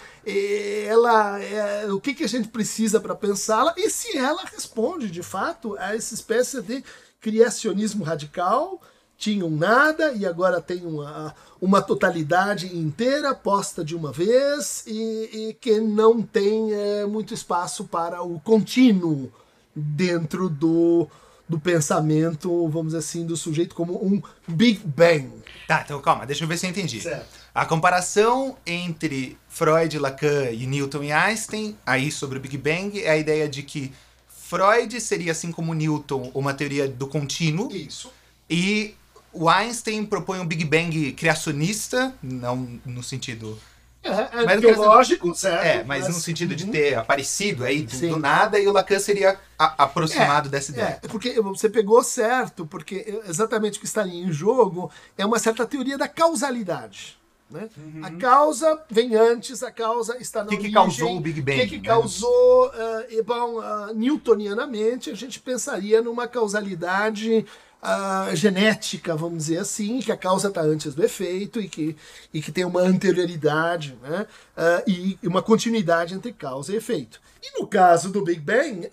ela, 0.86 1.40
é, 1.40 1.92
o 1.92 2.00
que, 2.00 2.14
que 2.14 2.24
a 2.24 2.28
gente 2.28 2.48
precisa 2.48 3.00
para 3.00 3.14
pensá-la, 3.14 3.74
e 3.76 3.88
se 3.90 4.18
ela 4.18 4.44
responde 4.44 5.08
de 5.08 5.22
fato 5.22 5.76
a 5.78 5.94
essa 5.94 6.14
espécie 6.14 6.60
de 6.60 6.82
criacionismo 7.20 8.02
radical 8.02 8.80
tinham 9.16 9.50
nada 9.50 10.12
e 10.12 10.26
agora 10.26 10.60
tem 10.60 10.84
uma, 10.84 11.34
uma 11.60 11.80
totalidade 11.80 12.76
inteira 12.76 13.34
posta 13.34 13.84
de 13.84 13.94
uma 13.94 14.12
vez 14.12 14.84
e, 14.86 15.50
e 15.50 15.56
que 15.60 15.80
não 15.80 16.20
tem 16.22 16.72
é, 16.72 17.06
muito 17.06 17.32
espaço 17.32 17.84
para 17.84 18.22
o 18.22 18.40
contínuo 18.40 19.32
dentro 19.74 20.48
do, 20.48 21.08
do 21.48 21.58
pensamento, 21.58 22.68
vamos 22.68 22.88
dizer 22.88 22.98
assim, 22.98 23.26
do 23.26 23.36
sujeito 23.36 23.74
como 23.74 23.94
um 24.04 24.22
Big 24.46 24.80
Bang. 24.84 25.30
Tá, 25.66 25.82
então 25.84 26.00
calma, 26.00 26.26
deixa 26.26 26.44
eu 26.44 26.48
ver 26.48 26.58
se 26.58 26.66
eu 26.66 26.70
entendi. 26.70 27.00
Certo. 27.00 27.44
A 27.54 27.64
comparação 27.64 28.56
entre 28.66 29.38
Freud, 29.48 29.98
Lacan 29.98 30.50
e 30.50 30.66
Newton 30.66 31.04
e 31.04 31.12
Einstein, 31.12 31.78
aí 31.86 32.10
sobre 32.10 32.38
o 32.38 32.40
Big 32.40 32.58
Bang, 32.58 33.00
é 33.00 33.10
a 33.10 33.16
ideia 33.16 33.48
de 33.48 33.62
que 33.62 33.92
Freud 34.26 35.00
seria, 35.00 35.32
assim 35.32 35.50
como 35.50 35.72
Newton, 35.72 36.30
uma 36.34 36.52
teoria 36.52 36.88
do 36.88 37.06
contínuo. 37.06 37.72
Isso. 37.72 38.12
E 38.50 38.94
o 39.34 39.48
Einstein 39.48 40.06
propõe 40.06 40.38
um 40.38 40.46
Big 40.46 40.64
Bang 40.64 41.12
criacionista, 41.12 42.14
não 42.22 42.80
no 42.84 43.02
sentido. 43.02 43.58
É, 44.02 44.52
é 44.52 44.56
biológico, 44.58 45.34
certo? 45.34 45.64
É, 45.64 45.82
mas, 45.84 46.04
mas, 46.04 46.14
no 46.14 46.20
sentido 46.20 46.50
uhum. 46.50 46.56
de 46.56 46.66
ter 46.66 46.94
aparecido 46.94 47.64
aí 47.64 47.82
do, 47.82 48.08
do, 48.08 48.18
nada, 48.18 48.60
e 48.60 48.68
o 48.68 48.72
Lacan 48.72 48.98
seria 48.98 49.38
a, 49.58 49.84
aproximado 49.84 50.48
é, 50.48 50.50
dessa 50.50 50.72
ideia. 50.72 51.00
É, 51.02 51.08
porque 51.08 51.40
você 51.40 51.70
pegou 51.70 52.02
certo, 52.02 52.66
porque 52.66 53.22
exatamente 53.26 53.78
o 53.78 53.80
que 53.80 53.86
está 53.86 54.06
em 54.06 54.30
jogo 54.30 54.90
é 55.16 55.24
uma 55.24 55.38
certa 55.38 55.64
teoria 55.64 55.96
da 55.96 56.06
causalidade. 56.06 57.18
Né? 57.50 57.68
Uhum. 57.78 58.04
A 58.04 58.10
causa 58.10 58.82
vem 58.90 59.14
antes, 59.14 59.62
a 59.62 59.70
causa 59.70 60.18
está 60.18 60.40
na 60.40 60.46
O 60.46 60.50
que, 60.50 60.58
que 60.58 60.72
causou 60.72 61.16
o 61.16 61.20
Big 61.20 61.40
Bang? 61.40 61.58
O 61.58 61.62
que, 61.62 61.68
que 61.68 61.76
né? 61.78 61.84
causou, 61.84 62.66
uh, 62.68 63.24
bom, 63.24 63.58
uh, 63.58 63.94
newtonianamente, 63.94 65.10
a 65.10 65.14
gente 65.14 65.40
pensaria 65.40 66.02
numa 66.02 66.28
causalidade 66.28 67.46
uh, 67.84 68.34
genética, 68.34 69.14
vamos 69.14 69.44
dizer 69.44 69.58
assim, 69.58 70.00
que 70.00 70.10
a 70.10 70.16
causa 70.16 70.48
está 70.48 70.62
antes 70.62 70.94
do 70.94 71.04
efeito 71.04 71.60
e 71.60 71.68
que, 71.68 71.96
e 72.32 72.40
que 72.40 72.50
tem 72.50 72.64
uma 72.64 72.80
anterioridade 72.80 73.96
né? 74.02 74.26
Uh, 74.56 74.90
e 74.90 75.18
uma 75.22 75.42
continuidade 75.42 76.14
entre 76.14 76.32
causa 76.32 76.72
e 76.72 76.76
efeito. 76.76 77.20
E 77.42 77.60
no 77.60 77.66
caso 77.66 78.10
do 78.10 78.24
Big 78.24 78.40
Bang, 78.40 78.86
uh, 78.86 78.90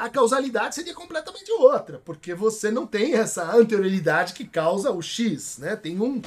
a 0.00 0.08
causalidade 0.08 0.76
seria 0.76 0.94
completamente 0.94 1.50
outra, 1.50 2.00
porque 2.04 2.32
você 2.32 2.70
não 2.70 2.86
tem 2.86 3.14
essa 3.14 3.54
anterioridade 3.54 4.32
que 4.32 4.44
causa 4.44 4.92
o 4.92 5.02
X, 5.02 5.58
né? 5.58 5.74
tem 5.74 6.00
um 6.00 6.22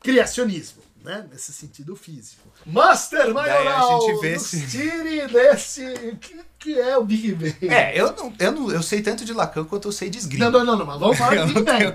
criacionismo. 0.00 0.82
Né? 1.06 1.24
Nesse 1.32 1.52
sentido 1.52 1.94
físico. 1.96 2.52
Master 2.66 3.32
Maioral, 3.32 3.96
a 3.96 4.00
gente 4.10 4.20
vê 4.20 4.32
nos 4.34 4.42
se- 4.42 4.66
tire 4.66 5.26
desse... 5.28 6.16
que, 6.20 6.36
que 6.58 6.78
é 6.78 6.98
o 6.98 7.04
Big 7.04 7.32
Bang? 7.32 7.56
É, 7.68 7.98
eu 7.98 8.12
não, 8.16 8.32
eu 8.38 8.52
não. 8.52 8.70
Eu 8.72 8.82
sei 8.82 9.00
tanto 9.00 9.24
de 9.24 9.32
Lacan 9.32 9.64
quanto 9.64 9.86
eu 9.88 9.92
sei 9.92 10.10
de 10.10 10.18
esgrima. 10.18 10.50
Não, 10.50 10.58
não, 10.58 10.64
não, 10.66 10.78
não, 10.80 10.86
mas 10.86 10.98
vamos 10.98 11.16
falar 11.16 11.46
de 11.46 11.52
Big 11.54 11.62
Bang. 11.62 11.94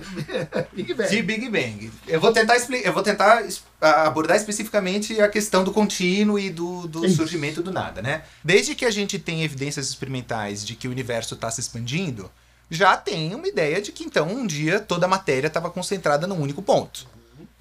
Big 0.74 0.94
Bang. 0.94 1.10
De 1.10 1.22
Big 1.22 1.50
Bang. 1.50 1.92
Eu 2.08 2.22
vou 2.22 2.32
tentar, 2.32 2.56
expli- 2.56 2.82
eu 2.86 2.94
vou 2.94 3.04
tentar 3.04 3.44
abordar 3.82 4.38
especificamente 4.38 5.20
a 5.22 5.28
questão 5.28 5.64
do 5.64 5.72
contínuo 5.74 6.40
e 6.40 6.50
do, 6.50 6.88
do 6.88 7.08
surgimento 7.10 7.62
do 7.62 7.72
nada, 7.72 8.02
né? 8.02 8.24
Desde 8.44 8.74
que 8.74 8.86
a 8.86 8.92
gente 8.92 9.20
tem 9.20 9.44
evidências 9.44 9.90
experimentais 9.90 10.66
de 10.66 10.76
que 10.76 10.88
o 10.88 10.92
universo 10.92 11.34
está 11.36 11.52
se 11.52 11.60
expandindo, 11.60 12.32
já 12.70 12.96
tem 12.96 13.36
uma 13.36 13.48
ideia 13.48 13.82
de 13.82 13.92
que 13.92 14.06
então 14.06 14.28
um 14.30 14.48
dia 14.48 14.80
toda 14.80 15.06
a 15.06 15.10
matéria 15.10 15.48
estava 15.48 15.70
concentrada 15.70 16.26
num 16.26 16.40
único 16.40 16.62
ponto. 16.62 17.06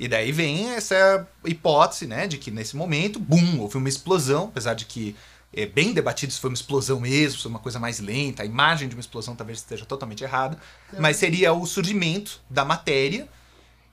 E 0.00 0.08
daí 0.08 0.32
vem 0.32 0.70
essa 0.70 1.28
hipótese, 1.44 2.06
né, 2.06 2.26
de 2.26 2.38
que 2.38 2.50
nesse 2.50 2.74
momento, 2.74 3.20
bum, 3.20 3.60
houve 3.60 3.76
uma 3.76 3.88
explosão, 3.88 4.44
apesar 4.44 4.72
de 4.72 4.86
que 4.86 5.14
é 5.52 5.66
bem 5.66 5.92
debatido 5.92 6.32
se 6.32 6.40
foi 6.40 6.48
uma 6.48 6.54
explosão 6.54 6.98
mesmo, 6.98 7.36
se 7.36 7.42
foi 7.42 7.50
uma 7.50 7.58
coisa 7.58 7.78
mais 7.78 8.00
lenta, 8.00 8.42
a 8.42 8.46
imagem 8.46 8.88
de 8.88 8.94
uma 8.94 9.00
explosão 9.00 9.36
talvez 9.36 9.58
esteja 9.58 9.84
totalmente 9.84 10.24
errada, 10.24 10.56
mas 10.98 11.18
seria 11.18 11.52
o 11.52 11.66
surgimento 11.66 12.40
da 12.48 12.64
matéria 12.64 13.28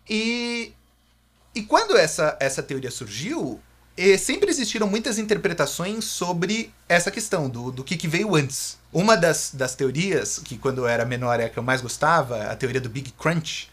e, 0.10 0.72
e 1.54 1.64
quando 1.64 1.98
essa, 1.98 2.38
essa 2.40 2.64
teoria 2.64 2.90
surgiu, 2.90 3.60
sempre 4.18 4.50
existiram 4.50 4.88
muitas 4.88 5.20
interpretações 5.20 6.06
sobre 6.06 6.72
essa 6.88 7.12
questão 7.12 7.50
do, 7.50 7.70
do 7.70 7.84
que, 7.84 7.98
que 7.98 8.08
veio 8.08 8.34
antes. 8.34 8.78
Uma 8.94 9.18
das, 9.18 9.52
das 9.54 9.76
teorias, 9.76 10.40
que 10.40 10.58
quando 10.58 10.78
eu 10.78 10.88
era 10.88 11.04
menor 11.04 11.38
é 11.42 11.46
a 11.46 11.50
que 11.50 11.60
eu 11.60 11.64
mais 11.64 11.82
gostava, 11.82 12.44
a 12.44 12.56
teoria 12.56 12.80
do 12.80 12.88
Big 12.88 13.12
Crunch, 13.12 13.70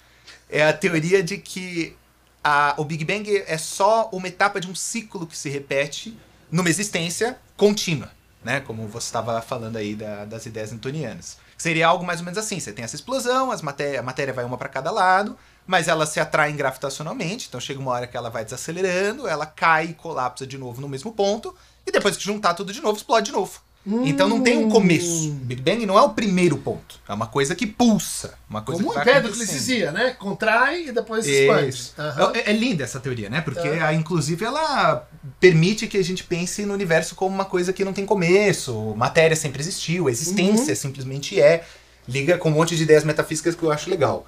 é 0.51 0.67
a 0.67 0.73
teoria 0.73 1.23
de 1.23 1.39
que 1.39 1.97
a, 2.45 2.75
o 2.77 2.85
Big 2.85 3.05
Bang 3.05 3.43
é 3.47 3.57
só 3.59 4.09
uma 4.13 4.29
etapa 4.29 4.61
de 4.61 4.69
um 4.71 4.75
ciclo 4.75 5.27
que 5.27 5.37
se 5.37 5.49
repete 5.49 6.17
numa 6.51 6.69
existência 6.69 7.39
contínua, 7.57 8.11
né? 8.45 8.61
Como 8.61 8.87
você 8.87 9.07
estava 9.07 9.41
falando 9.41 9.77
aí 9.77 9.95
da- 9.97 10.25
das 10.27 10.45
ideias 10.47 10.71
newtonianas. 10.71 11.39
Seria 11.57 11.87
algo 11.89 12.05
mais 12.05 12.19
ou 12.21 12.25
menos 12.27 12.39
assim: 12.39 12.61
você 12.61 12.73
tem 12.73 12.85
essa 12.85 12.97
explosão, 12.97 13.51
as 13.51 13.63
maté 13.63 13.97
a 13.97 14.03
matéria 14.03 14.35
vai 14.35 14.45
uma 14.45 14.59
para 14.59 14.69
cada 14.69 14.91
lado, 14.91 15.39
mas 15.67 15.89
elas 15.89 16.11
se 16.11 16.21
atraem 16.21 16.55
gravitacionalmente, 16.55 17.47
então 17.49 17.59
chega 17.59 17.81
uma 17.81 17.93
hora 17.93 18.07
que 18.07 18.17
ela 18.17 18.29
vai 18.29 18.45
desacelerando, 18.45 19.27
ela 19.27 19.47
cai 19.47 19.87
e 19.87 19.95
colapsa 19.95 20.47
de 20.47 20.59
novo 20.59 20.81
no 20.81 20.89
mesmo 20.89 21.13
ponto, 21.13 21.55
e 21.87 21.91
depois 21.91 22.17
que 22.17 22.23
juntar 22.23 22.53
tudo 22.55 22.73
de 22.73 22.81
novo, 22.83 22.97
explode 22.99 23.27
de 23.27 23.33
novo. 23.33 23.63
Então 23.87 24.27
não 24.29 24.41
tem 24.43 24.57
um 24.57 24.71
começo. 24.71 25.31
Big 25.43 25.61
Bang 25.61 25.85
não 25.85 25.99
é 25.99 26.03
o 26.03 26.09
primeiro 26.11 26.57
ponto. 26.57 26.99
É 27.07 27.13
uma 27.13 27.27
coisa 27.27 27.55
que 27.55 27.67
pulsa. 27.67 28.33
Uma 28.49 28.63
coisa 28.63 28.83
Como 28.83 28.95
que 28.99 29.05
vai 29.05 29.19
Empédocles 29.19 29.47
dizia, 29.51 29.93
né? 29.93 30.13
Contrai 30.19 30.87
e 30.89 30.93
depois 30.93 31.27
expande. 31.27 31.93
Aham. 31.99 32.33
É, 32.35 32.51
é 32.51 32.53
linda 32.55 32.83
essa 32.83 32.99
teoria, 32.99 33.29
né? 33.29 33.43
Porque, 33.43 33.69
Aham. 33.69 33.85
a, 33.87 33.93
inclusive, 33.93 34.43
ela 34.43 35.07
permite 35.39 35.87
que 35.87 35.99
a 35.99 36.03
gente 36.03 36.25
pense 36.25 36.65
no 36.65 36.73
universo 36.73 37.15
como 37.15 37.35
uma 37.35 37.45
coisa 37.45 37.75
que 37.75 37.85
não 37.85 37.93
tem 37.93 38.07
começo. 38.07 38.95
Matéria 38.97 39.37
sempre 39.37 39.61
existiu, 39.61 40.09
existência 40.09 40.71
Uhum. 40.73 40.77
simplesmente 40.77 41.39
é. 41.39 41.65
Liga 42.09 42.39
com 42.39 42.49
um 42.49 42.53
monte 42.53 42.75
de 42.77 42.83
ideias 42.85 43.05
metafísicas 43.05 43.55
que 43.55 43.63
eu 43.63 43.71
acho 43.71 43.91
legal. 43.91 44.27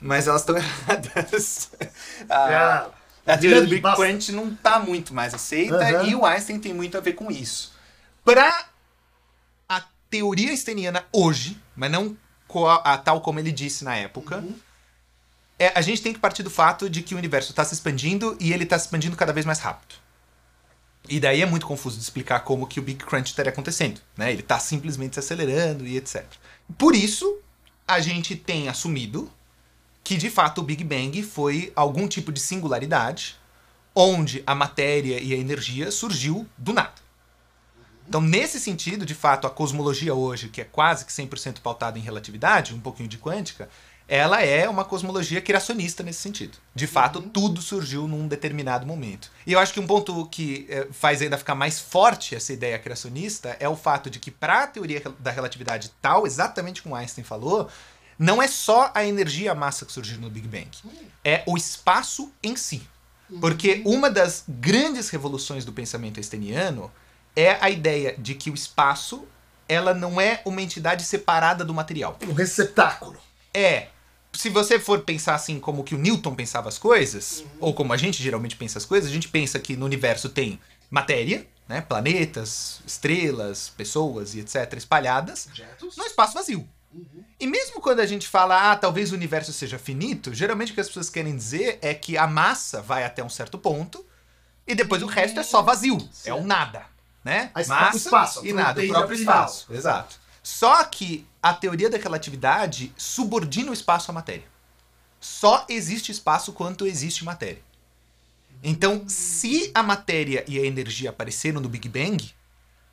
Mas 0.00 0.26
elas 0.26 0.42
estão 0.42 0.56
erradas. 0.58 1.70
a, 2.28 2.36
Ah, 2.36 2.86
a 3.26 3.38
teoria 3.38 3.62
do 3.62 3.68
Big. 3.68 3.82
Crunch 3.94 4.32
não 4.32 4.48
está 4.48 4.80
muito 4.80 5.14
mais 5.14 5.34
aceita 5.34 6.02
e 6.02 6.14
o 6.16 6.24
Einstein 6.26 6.58
tem 6.58 6.74
muito 6.74 6.96
a 6.98 7.00
ver 7.00 7.12
com 7.12 7.30
isso. 7.30 7.72
Para 8.24 8.66
teoria 10.10 10.50
einsteiniana 10.50 11.04
hoje, 11.12 11.60
mas 11.76 11.90
não 11.90 12.16
a, 12.82 12.96
tal 12.96 13.20
como 13.20 13.38
ele 13.38 13.52
disse 13.52 13.84
na 13.84 13.94
época, 13.96 14.42
é, 15.58 15.72
a 15.74 15.80
gente 15.80 16.02
tem 16.02 16.12
que 16.12 16.18
partir 16.18 16.42
do 16.42 16.50
fato 16.50 16.88
de 16.88 17.02
que 17.02 17.14
o 17.14 17.18
universo 17.18 17.50
está 17.50 17.64
se 17.64 17.74
expandindo 17.74 18.36
e 18.40 18.52
ele 18.52 18.64
está 18.64 18.78
se 18.78 18.86
expandindo 18.86 19.16
cada 19.16 19.32
vez 19.32 19.44
mais 19.44 19.58
rápido. 19.58 19.96
E 21.08 21.18
daí 21.18 21.42
é 21.42 21.46
muito 21.46 21.66
confuso 21.66 21.96
de 21.96 22.02
explicar 22.02 22.40
como 22.40 22.66
que 22.66 22.78
o 22.78 22.82
Big 22.82 23.04
Crunch 23.04 23.30
estaria 23.30 23.50
acontecendo. 23.50 24.00
Né? 24.16 24.30
Ele 24.30 24.40
está 24.40 24.58
simplesmente 24.58 25.14
se 25.14 25.20
acelerando 25.20 25.86
e 25.86 25.96
etc. 25.96 26.24
Por 26.76 26.94
isso, 26.94 27.38
a 27.86 27.98
gente 28.00 28.36
tem 28.36 28.68
assumido 28.68 29.30
que 30.04 30.16
de 30.16 30.30
fato 30.30 30.60
o 30.60 30.64
Big 30.64 30.84
Bang 30.84 31.22
foi 31.22 31.72
algum 31.74 32.06
tipo 32.06 32.30
de 32.30 32.40
singularidade 32.40 33.36
onde 33.94 34.42
a 34.46 34.54
matéria 34.54 35.20
e 35.20 35.32
a 35.32 35.36
energia 35.36 35.90
surgiu 35.90 36.46
do 36.56 36.72
nada. 36.72 37.07
Então, 38.08 38.22
nesse 38.22 38.58
sentido, 38.58 39.04
de 39.04 39.14
fato, 39.14 39.46
a 39.46 39.50
cosmologia 39.50 40.14
hoje, 40.14 40.48
que 40.48 40.62
é 40.62 40.64
quase 40.64 41.04
que 41.04 41.12
100% 41.12 41.60
pautada 41.60 41.98
em 41.98 42.02
relatividade, 42.02 42.74
um 42.74 42.80
pouquinho 42.80 43.08
de 43.08 43.18
quântica, 43.18 43.68
ela 44.08 44.42
é 44.42 44.66
uma 44.66 44.86
cosmologia 44.86 45.42
criacionista 45.42 46.02
nesse 46.02 46.20
sentido. 46.20 46.56
De 46.74 46.86
fato, 46.86 47.20
tudo 47.20 47.60
surgiu 47.60 48.08
num 48.08 48.26
determinado 48.26 48.86
momento. 48.86 49.30
E 49.46 49.52
eu 49.52 49.58
acho 49.58 49.74
que 49.74 49.80
um 49.80 49.86
ponto 49.86 50.24
que 50.26 50.66
eh, 50.70 50.88
faz 50.90 51.20
ainda 51.20 51.36
ficar 51.36 51.54
mais 51.54 51.78
forte 51.78 52.34
essa 52.34 52.50
ideia 52.50 52.78
criacionista 52.78 53.54
é 53.60 53.68
o 53.68 53.76
fato 53.76 54.08
de 54.08 54.18
que, 54.18 54.30
para 54.30 54.62
a 54.62 54.66
teoria 54.66 55.02
da 55.18 55.30
relatividade 55.30 55.92
tal, 56.00 56.26
exatamente 56.26 56.82
como 56.82 56.96
Einstein 56.96 57.22
falou, 57.22 57.68
não 58.18 58.40
é 58.40 58.48
só 58.48 58.90
a 58.94 59.04
energia 59.04 59.46
e 59.46 59.48
a 59.50 59.54
massa 59.54 59.84
que 59.84 59.92
surgiram 59.92 60.22
no 60.22 60.30
Big 60.30 60.48
Bang. 60.48 60.70
É 61.22 61.42
o 61.46 61.58
espaço 61.58 62.32
em 62.42 62.56
si. 62.56 62.88
Porque 63.38 63.82
uma 63.84 64.10
das 64.10 64.44
grandes 64.48 65.10
revoluções 65.10 65.66
do 65.66 65.72
pensamento 65.74 66.16
einsteiniano 66.16 66.90
é 67.38 67.56
a 67.60 67.70
ideia 67.70 68.16
de 68.18 68.34
que 68.34 68.50
o 68.50 68.54
espaço 68.54 69.24
ela 69.68 69.94
não 69.94 70.20
é 70.20 70.42
uma 70.44 70.60
entidade 70.60 71.04
separada 71.04 71.64
do 71.64 71.72
material. 71.72 72.18
um 72.26 72.32
receptáculo. 72.32 73.16
É. 73.54 73.88
Se 74.32 74.48
você 74.48 74.78
for 74.78 75.00
pensar 75.02 75.34
assim 75.34 75.60
como 75.60 75.84
que 75.84 75.94
o 75.94 75.98
Newton 75.98 76.34
pensava 76.34 76.68
as 76.68 76.78
coisas, 76.78 77.44
ou 77.60 77.72
como 77.72 77.92
a 77.92 77.96
gente 77.96 78.22
geralmente 78.22 78.56
pensa 78.56 78.78
as 78.78 78.84
coisas, 78.84 79.08
a 79.10 79.12
gente 79.12 79.28
pensa 79.28 79.58
que 79.58 79.76
no 79.76 79.86
universo 79.86 80.28
tem 80.28 80.60
matéria, 80.90 81.46
né, 81.68 81.80
planetas, 81.80 82.80
estrelas, 82.86 83.70
pessoas 83.70 84.34
e 84.34 84.40
etc 84.40 84.72
espalhadas, 84.76 85.46
Objetos. 85.46 85.96
no 85.96 86.04
espaço 86.04 86.34
vazio. 86.34 86.68
E 87.38 87.46
mesmo 87.46 87.80
quando 87.80 88.00
a 88.00 88.06
gente 88.06 88.26
fala, 88.26 88.72
ah, 88.72 88.76
talvez 88.76 89.12
o 89.12 89.14
universo 89.14 89.52
seja 89.52 89.78
finito, 89.78 90.34
geralmente 90.34 90.72
o 90.72 90.74
que 90.74 90.80
as 90.80 90.88
pessoas 90.88 91.08
querem 91.08 91.36
dizer 91.36 91.78
é 91.82 91.94
que 91.94 92.18
a 92.18 92.26
massa 92.26 92.82
vai 92.82 93.04
até 93.04 93.22
um 93.22 93.28
certo 93.28 93.58
ponto 93.58 94.04
e 94.66 94.74
depois 94.74 95.02
o 95.02 95.06
resto 95.06 95.38
é 95.38 95.42
só 95.42 95.62
vazio, 95.62 95.98
é 96.24 96.34
o 96.34 96.42
nada, 96.42 96.84
né? 97.24 97.50
A 97.54 97.58
o 97.58 97.96
espaço, 97.96 98.46
e 98.46 98.52
nada, 98.52 98.82
o 98.82 98.88
próprio 98.88 99.18
final. 99.18 99.44
espaço. 99.44 99.66
Exato. 99.72 100.16
Só 100.42 100.82
que 100.84 101.26
a 101.42 101.52
teoria 101.52 101.90
da 101.90 101.98
relatividade 101.98 102.92
subordina 102.96 103.70
o 103.70 103.74
espaço 103.74 104.10
à 104.10 104.14
matéria. 104.14 104.46
Só 105.20 105.66
existe 105.68 106.10
espaço 106.12 106.52
quanto 106.52 106.86
existe 106.86 107.24
matéria. 107.24 107.62
Então, 108.62 109.04
se 109.08 109.70
a 109.74 109.82
matéria 109.82 110.44
e 110.48 110.58
a 110.58 110.64
energia 110.64 111.10
apareceram 111.10 111.60
no 111.60 111.68
Big 111.68 111.88
Bang, 111.88 112.32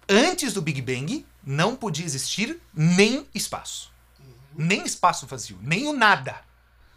antes 0.08 0.54
do 0.54 0.62
Big 0.62 0.82
Bang 0.82 1.26
não 1.44 1.76
podia 1.76 2.06
existir 2.06 2.60
nem 2.74 3.26
espaço. 3.34 3.92
Nem 4.56 4.84
espaço 4.86 5.26
vazio, 5.26 5.58
nem 5.62 5.88
o 5.88 5.94
nada. 5.94 6.36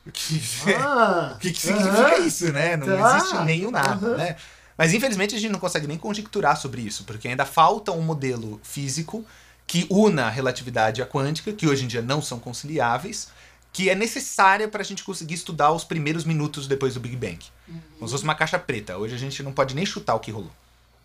O 0.07 0.11
que, 0.13 0.41
Ah, 0.77 1.37
que, 1.41 1.53
que 1.53 1.61
significa 1.61 2.15
aham. 2.17 2.27
isso, 2.27 2.53
né? 2.53 2.77
Não 2.77 2.87
Tá. 2.87 3.17
existe 3.17 3.37
nem 3.45 3.67
o 3.67 3.71
nada, 3.71 4.07
Aham. 4.07 4.17
né? 4.17 4.37
Mas 4.79 4.95
infelizmente 4.95 5.35
a 5.35 5.39
gente 5.41 5.51
não 5.51 5.59
consegue 5.59 5.89
nem 5.89 5.99
conjecturar 5.99 6.57
sobre 6.57 6.81
isso, 6.81 7.03
porque 7.05 7.27
ainda 7.29 7.45
falta 7.45 7.91
um 7.93 8.01
modelo 8.01 8.61
físico 8.63 9.27
que 9.67 9.87
una 9.91 10.27
a 10.27 10.31
relatividade 10.31 11.01
e 11.01 11.03
a 11.03 11.07
quântica, 11.07 11.53
que 11.53 11.67
hoje 11.67 11.85
em 11.85 11.89
dia 11.89 12.01
não 12.01 12.23
são 12.23 12.39
conciliáveis, 12.39 13.29
que 13.73 13.91
é 13.91 13.95
necessária 13.95 14.67
para 14.69 14.81
a 14.81 14.85
gente 14.85 15.03
conseguir 15.05 15.35
estudar 15.35 15.73
os 15.73 15.85
primeiros 15.85 16.25
minutos 16.25 16.67
depois 16.69 16.95
do 16.95 17.01
Big 17.01 17.17
Bang. 17.17 17.39
Como 17.67 18.07
se 18.09 18.13
fosse 18.13 18.25
uma 18.25 18.35
caixa 18.35 18.59
preta. 18.59 18.97
Hoje 18.97 19.15
a 19.15 19.19
gente 19.19 19.43
não 19.43 19.53
pode 19.53 19.75
nem 19.75 19.85
chutar 19.85 20.15
o 20.15 20.21
que 20.21 20.31
rolou. 20.31 20.51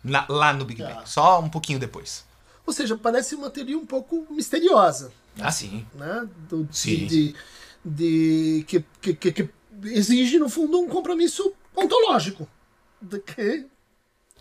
Na- 0.02 0.24
lá 0.28 0.52
no 0.52 0.64
Big 0.64 0.80
Tá. 0.82 0.88
Bang. 0.94 1.08
Só 1.10 1.40
um 1.40 1.50
pouquinho 1.50 1.78
depois. 1.78 2.24
Ou 2.66 2.72
seja, 2.72 2.96
parece 2.96 3.34
uma 3.34 3.50
teoria 3.50 3.76
um 3.76 3.84
pouco 3.84 4.26
misteriosa, 4.30 5.12
Ah, 5.38 5.50
sim. 5.50 5.84
né? 5.94 6.26
Do, 6.48 6.64
de- 6.64 6.76
Sim. 6.78 7.06
De, 7.06 7.34
de- 7.84 8.64
que, 8.66 8.84
que, 9.02 9.14
que- 9.14 9.32
que 9.32 9.48
exige, 9.84 10.38
no 10.38 10.48
fundo, 10.48 10.80
um 10.80 10.88
compromisso 10.88 11.52
ontológico. 11.76 12.48
De 13.04 13.18
que 13.20 13.66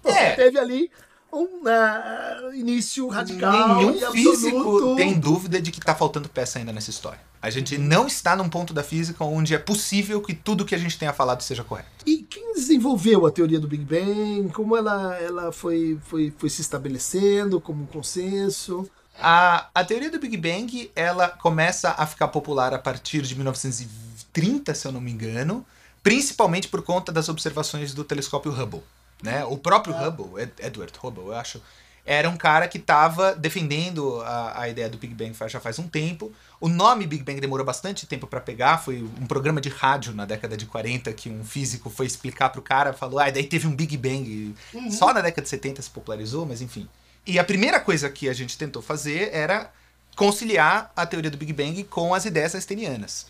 você 0.01 0.17
É. 0.17 0.35
teve 0.35 0.59
ali 0.59 0.91
um 1.31 1.67
ah, 1.67 2.51
início 2.53 3.07
radical 3.07 3.77
Nenhum 3.77 4.11
físico 4.11 4.95
tem 4.95 5.19
dúvida 5.19 5.59
de 5.59 5.71
que 5.71 5.79
tá 5.79 5.95
faltando 5.95 6.29
peça 6.29 6.59
ainda 6.59 6.71
nessa 6.71 6.91
história. 6.91 7.19
A 7.41 7.49
gente 7.49 7.77
não 7.77 8.05
está 8.05 8.35
num 8.35 8.47
ponto 8.47 8.73
da 8.73 8.83
física 8.83 9.23
onde 9.23 9.53
é 9.55 9.57
possível 9.57 10.21
que 10.21 10.33
tudo 10.33 10.63
que 10.63 10.75
a 10.75 10.77
gente 10.77 10.97
tenha 10.97 11.11
falado 11.11 11.41
seja 11.41 11.63
correto. 11.63 11.89
E 12.05 12.17
quem 12.29 12.53
desenvolveu 12.53 13.25
a 13.25 13.31
teoria 13.31 13.59
do 13.59 13.67
Big 13.67 13.83
Bang? 13.83 14.49
Como 14.53 14.77
ela, 14.77 15.15
ela 15.17 15.51
foi, 15.51 15.99
foi, 16.05 16.31
foi 16.37 16.49
se 16.49 16.61
estabelecendo 16.61 17.59
como 17.59 17.83
um 17.83 17.87
consenso? 17.87 18.89
A, 19.19 19.67
a 19.73 19.83
teoria 19.83 20.09
do 20.09 20.19
Big 20.19 20.37
Bang, 20.37 20.91
ela 20.95 21.29
começa 21.29 21.93
a 21.97 22.05
ficar 22.05 22.27
popular 22.29 22.73
a 22.73 22.79
partir 22.79 23.21
de 23.23 23.35
1930, 23.35 24.73
se 24.73 24.87
eu 24.87 24.91
não 24.91 25.01
me 25.01 25.11
engano, 25.11 25.65
principalmente 26.03 26.67
por 26.67 26.81
conta 26.83 27.11
das 27.11 27.29
observações 27.29 27.93
do 27.93 28.03
telescópio 28.03 28.51
Hubble. 28.51 28.83
Né? 29.23 29.43
O 29.45 29.57
próprio 29.57 29.95
Hubble, 29.95 30.41
Ed- 30.43 30.53
Edward 30.59 30.91
Hubble, 31.01 31.27
eu 31.27 31.33
acho, 31.33 31.61
era 32.05 32.29
um 32.29 32.35
cara 32.35 32.67
que 32.67 32.77
estava 32.77 33.33
defendendo 33.33 34.19
a, 34.21 34.63
a 34.63 34.69
ideia 34.69 34.89
do 34.89 34.97
Big 34.97 35.13
Bang 35.13 35.33
já 35.47 35.61
faz 35.61 35.79
um 35.79 35.87
tempo. 35.87 36.33
O 36.59 36.67
nome 36.67 37.07
Big 37.07 37.23
Bang 37.23 37.39
demorou 37.39 37.65
bastante 37.65 38.05
tempo 38.05 38.27
para 38.27 38.41
pegar. 38.41 38.79
Foi 38.79 39.01
um 39.01 39.25
programa 39.25 39.61
de 39.61 39.69
rádio 39.69 40.13
na 40.13 40.25
década 40.25 40.57
de 40.57 40.65
40 40.65 41.13
que 41.13 41.29
um 41.29 41.45
físico 41.45 41.89
foi 41.89 42.05
explicar 42.05 42.49
pro 42.49 42.61
cara, 42.61 42.91
falou: 42.91 43.19
"Ah, 43.19 43.29
daí 43.29 43.45
teve 43.45 43.65
um 43.65 43.73
Big 43.73 43.95
Bang". 43.95 44.53
Uhum. 44.73 44.91
Só 44.91 45.13
na 45.13 45.21
década 45.21 45.43
de 45.43 45.49
70 45.49 45.81
se 45.81 45.89
popularizou, 45.89 46.45
mas 46.45 46.61
enfim. 46.61 46.89
E 47.25 47.39
a 47.39 47.43
primeira 47.45 47.79
coisa 47.79 48.09
que 48.09 48.27
a 48.27 48.33
gente 48.33 48.57
tentou 48.57 48.81
fazer 48.81 49.29
era 49.33 49.71
conciliar 50.17 50.91
a 50.95 51.05
teoria 51.05 51.31
do 51.31 51.37
Big 51.37 51.53
Bang 51.53 51.81
com 51.85 52.13
as 52.13 52.25
ideias 52.25 52.53
einsteinianas. 52.53 53.27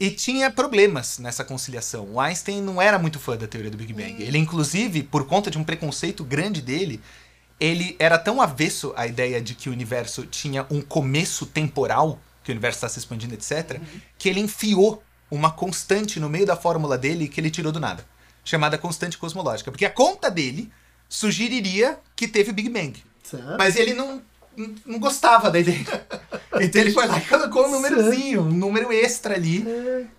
E 0.00 0.10
tinha 0.10 0.50
problemas 0.50 1.18
nessa 1.18 1.44
conciliação. 1.44 2.08
O 2.12 2.20
Einstein 2.20 2.60
não 2.62 2.80
era 2.80 2.98
muito 2.98 3.18
fã 3.18 3.36
da 3.36 3.48
teoria 3.48 3.70
do 3.70 3.76
Big 3.76 3.92
Bang. 3.92 4.22
Ele, 4.22 4.38
inclusive, 4.38 5.02
por 5.02 5.26
conta 5.26 5.50
de 5.50 5.58
um 5.58 5.64
preconceito 5.64 6.22
grande 6.22 6.62
dele, 6.62 7.00
ele 7.58 7.96
era 7.98 8.16
tão 8.16 8.40
avesso 8.40 8.92
à 8.96 9.06
ideia 9.06 9.40
de 9.40 9.54
que 9.54 9.68
o 9.68 9.72
universo 9.72 10.24
tinha 10.24 10.64
um 10.70 10.80
começo 10.80 11.46
temporal, 11.46 12.20
que 12.44 12.50
o 12.50 12.54
universo 12.54 12.76
está 12.76 12.88
se 12.88 13.00
expandindo, 13.00 13.34
etc., 13.34 13.80
que 14.16 14.28
ele 14.28 14.40
enfiou 14.40 15.02
uma 15.30 15.50
constante 15.50 16.20
no 16.20 16.28
meio 16.28 16.46
da 16.46 16.56
fórmula 16.56 16.96
dele 16.96 17.28
que 17.28 17.40
ele 17.40 17.50
tirou 17.50 17.72
do 17.72 17.80
nada, 17.80 18.06
chamada 18.44 18.78
constante 18.78 19.18
cosmológica. 19.18 19.70
Porque 19.70 19.84
a 19.84 19.90
conta 19.90 20.30
dele 20.30 20.70
sugeriria 21.08 21.98
que 22.14 22.28
teve 22.28 22.50
o 22.50 22.54
Big 22.54 22.68
Bang. 22.68 23.02
Certo. 23.22 23.56
Mas 23.58 23.76
ele 23.76 23.94
não, 23.94 24.22
não- 24.86 24.98
gostava 24.98 25.50
da 25.50 25.58
ideia. 25.60 25.84
Então 26.60 26.80
ele 26.80 26.90
foi 26.92 27.06
lá 27.06 27.18
e 27.18 27.20
colocou 27.20 27.66
um 27.68 27.70
númerozinho, 27.70 28.40
um 28.42 28.50
número 28.50 28.92
extra 28.92 29.34
ali, 29.36 29.64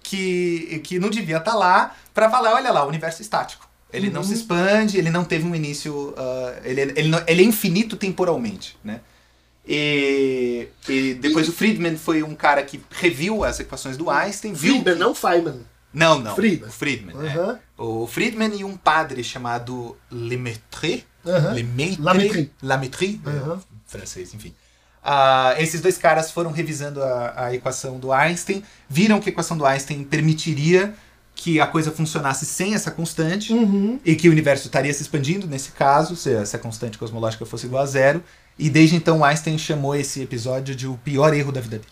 que, 0.02 0.80
que 0.86 0.98
não 0.98 1.10
devia 1.10 1.38
estar 1.38 1.54
lá, 1.54 1.94
pra 2.14 2.30
falar, 2.30 2.54
olha 2.54 2.72
lá, 2.72 2.86
o 2.86 2.88
universo 2.88 3.22
é 3.22 3.24
estático. 3.24 3.68
Ele 3.92 4.10
não 4.10 4.24
se 4.24 4.36
expande, 4.36 4.98
ele 4.98 5.10
não 5.10 5.26
teve 5.26 5.46
um 5.46 5.54
início. 5.54 6.14
ah, 6.16 6.60
ele, 6.64 6.82
ele, 6.96 7.10
não- 7.10 7.22
ele 7.28 7.42
é 7.42 7.46
infinito 7.46 7.98
temporalmente, 7.98 8.78
né? 8.84 9.02
E, 9.68 10.68
e 10.88 11.14
depois 11.16 11.50
o 11.50 11.52
Friedman 11.54 11.98
foi 11.98 12.24
um 12.24 12.36
cara 12.36 12.64
que 12.64 12.80
reviu 12.90 13.44
as 13.44 13.60
equações 13.60 13.98
do 13.98 14.10
Einstein. 14.10 14.56
Friedman, 14.56 14.96
não 14.96 15.14
Feynman. 15.14 15.62
Não, 15.94 16.20
não. 16.20 16.36
Friedman. 16.36 16.70
O 16.70 16.72
Friedman. 16.72 17.16
é. 17.18 17.28
Aham. 17.30 17.60
O 17.78 18.08
Friedman 18.08 18.56
e 18.56 18.64
um 18.64 18.78
padre 18.78 19.24
chamado 19.24 19.98
Lemaitre. 20.10 21.06
Aham. 21.26 21.54
Lemaitre. 21.54 22.52
É, 23.26 23.30
Aham. 23.30 23.62
Francês, 23.90 24.34
enfim. 24.34 24.54
Ah, 25.04 25.56
esses 25.58 25.80
dois 25.82 25.98
caras 25.98 26.30
foram 26.32 26.52
revisando 26.52 27.02
a, 27.02 27.46
a 27.46 27.56
equação 27.56 27.98
do 28.00 28.12
Einstein, 28.12 28.64
viram 28.90 29.20
que 29.20 29.30
a 29.30 29.32
equação 29.32 29.58
do 29.58 29.66
Einstein 29.66 30.04
permitiria 30.04 30.94
que 31.36 31.60
a 31.62 31.66
coisa 31.66 31.90
funcionasse 31.90 32.46
sem 32.46 32.74
essa 32.76 32.92
constante 32.92 33.54
Uhum. 33.54 33.98
e 34.04 34.14
que 34.14 34.28
o 34.28 34.32
universo 34.32 34.66
estaria 34.68 34.94
se 34.94 35.02
expandindo 35.02 35.48
nesse 35.48 35.72
caso, 35.72 36.16
se 36.18 36.34
essa 36.34 36.58
constante 36.58 36.98
cosmológica 36.98 37.46
fosse 37.46 37.66
igual 37.66 37.84
a 37.84 37.86
zero. 37.86 38.22
E 38.58 38.70
desde 38.70 38.98
então 38.98 39.24
Einstein 39.24 39.58
chamou 39.58 39.96
esse 39.96 40.22
episódio 40.22 40.76
de 40.76 40.86
o 40.86 40.98
pior 40.98 41.34
erro 41.34 41.54
da 41.54 41.62
vida 41.62 41.78
dele. 41.80 41.90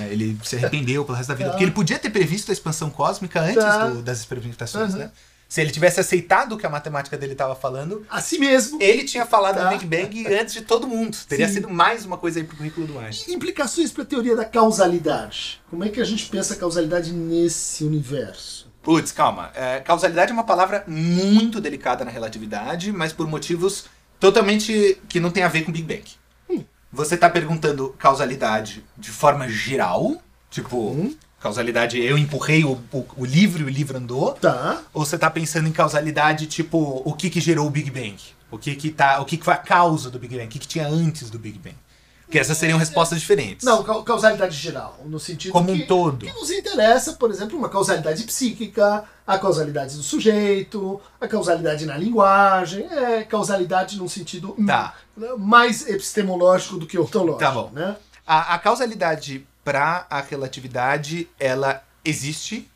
né? 0.00 0.08
Ele 0.10 0.36
se 0.42 0.56
arrependeu 0.56 1.04
pelo 1.04 1.16
resto 1.16 1.28
da 1.28 1.34
vida. 1.36 1.50
Tá. 1.50 1.52
Porque 1.52 1.62
ele 1.64 1.70
podia 1.70 1.96
ter 1.96 2.10
previsto 2.10 2.50
a 2.50 2.52
expansão 2.52 2.90
cósmica 2.90 3.40
antes 3.40 3.54
Tá. 3.62 3.86
do- 3.86 4.02
das 4.02 4.18
experimentações, 4.18 4.94
Uhum. 4.94 4.98
né? 4.98 5.10
Se 5.48 5.62
ele 5.62 5.70
tivesse 5.70 5.98
aceitado 5.98 6.52
o 6.52 6.58
que 6.58 6.66
a 6.66 6.68
matemática 6.68 7.16
dele 7.16 7.32
estava 7.32 7.54
falando, 7.54 8.04
A 8.10 8.20
si 8.20 8.38
mesmo. 8.38 8.78
ele 8.82 9.02
tinha 9.04 9.24
falado 9.24 9.56
Tá. 9.56 9.64
do 9.64 9.78
Big 9.78 9.86
Bang 9.86 10.26
antes 10.34 10.52
de 10.52 10.60
todo 10.60 10.86
mundo. 10.86 11.16
Teria 11.26 11.48
Sim. 11.48 11.54
sido 11.54 11.70
mais 11.70 12.04
uma 12.04 12.18
coisa 12.18 12.38
aí 12.38 12.44
pro 12.44 12.56
currículo 12.56 12.86
do 12.86 12.98
Einstein. 12.98 13.34
Implicações 13.34 13.90
para 13.90 14.02
a 14.02 14.06
teoria 14.06 14.36
da 14.36 14.44
causalidade. 14.44 15.60
Como 15.70 15.82
é 15.84 15.88
que 15.88 16.00
a 16.00 16.04
gente 16.04 16.26
pensa 16.26 16.52
a 16.52 16.56
causalidade 16.56 17.12
nesse 17.12 17.82
universo? 17.82 18.68
Putz, 18.82 19.10
calma. 19.10 19.50
É, 19.54 19.80
causalidade 19.80 20.30
é 20.30 20.34
uma 20.34 20.44
palavra 20.44 20.84
muito 20.86 21.60
delicada 21.60 22.04
na 22.04 22.10
relatividade, 22.10 22.92
mas 22.92 23.12
por 23.14 23.26
motivos 23.26 23.86
totalmente 24.20 25.00
que 25.08 25.18
não 25.20 25.30
tem 25.30 25.42
a 25.44 25.48
ver 25.48 25.62
com 25.62 25.72
Big 25.72 25.84
Bang. 25.86 26.04
Hum. 26.50 26.64
Você 26.92 27.16
tá 27.16 27.28
perguntando 27.30 27.94
causalidade 27.98 28.84
de 28.96 29.10
forma 29.10 29.48
geral? 29.48 30.20
Tipo, 30.50 30.90
Hum. 30.92 31.14
Causalidade, 31.40 31.98
eu 32.00 32.18
empurrei 32.18 32.64
o, 32.64 32.72
o, 32.92 33.06
o 33.16 33.24
livro 33.24 33.62
e 33.62 33.64
o 33.64 33.68
livro 33.68 33.96
andou? 33.96 34.32
Tá. 34.34 34.80
Ou 34.92 35.04
você 35.04 35.16
tá 35.18 35.30
pensando 35.30 35.68
em 35.68 35.72
causalidade, 35.72 36.46
tipo, 36.46 37.02
o 37.04 37.12
que 37.14 37.30
que 37.30 37.40
gerou 37.40 37.66
o 37.66 37.70
Big 37.70 37.90
Bang? 37.90 38.16
O 38.50 38.58
que 38.58 38.74
que, 38.74 38.90
tá, 38.90 39.20
o 39.20 39.24
que, 39.24 39.36
que 39.36 39.44
foi 39.44 39.54
a 39.54 39.58
causa 39.58 40.10
do 40.10 40.18
Big 40.18 40.34
Bang? 40.34 40.46
O 40.46 40.48
que, 40.48 40.58
que 40.58 40.66
tinha 40.68 40.86
antes 40.88 41.30
do 41.30 41.38
Big 41.38 41.58
Bang? 41.58 41.76
Porque 42.24 42.38
essas 42.38 42.58
seriam 42.58 42.78
respostas 42.78 43.18
diferentes. 43.20 43.64
Não, 43.64 43.82
cau- 43.82 44.02
causalidade 44.02 44.54
geral, 44.54 44.98
no 45.06 45.18
sentido 45.18 45.50
Como 45.52 45.72
um 45.72 45.76
que, 45.78 45.86
todo. 45.86 46.26
que 46.26 46.32
nos 46.32 46.50
interessa, 46.50 47.14
por 47.14 47.30
exemplo, 47.30 47.56
uma 47.58 47.70
causalidade 47.70 48.22
psíquica, 48.24 49.04
a 49.26 49.38
causalidade 49.38 49.96
do 49.96 50.02
sujeito, 50.02 51.00
a 51.18 51.26
causalidade 51.26 51.86
na 51.86 51.96
linguagem, 51.96 52.84
é 52.90 53.22
causalidade 53.24 53.96
num 53.96 54.08
sentido 54.08 54.54
Tá. 54.66 54.94
mais 55.38 55.88
epistemológico 55.88 56.76
do 56.78 56.86
que 56.86 56.98
ontológico. 56.98 57.38
Tá 57.40 57.50
bom. 57.50 57.70
Né? 57.72 57.96
A, 58.26 58.54
a 58.54 58.58
causalidade 58.58 59.46
para 59.68 60.06
a 60.08 60.22
relatividade, 60.22 61.28
ela 61.38 61.84
existe, 62.02 62.66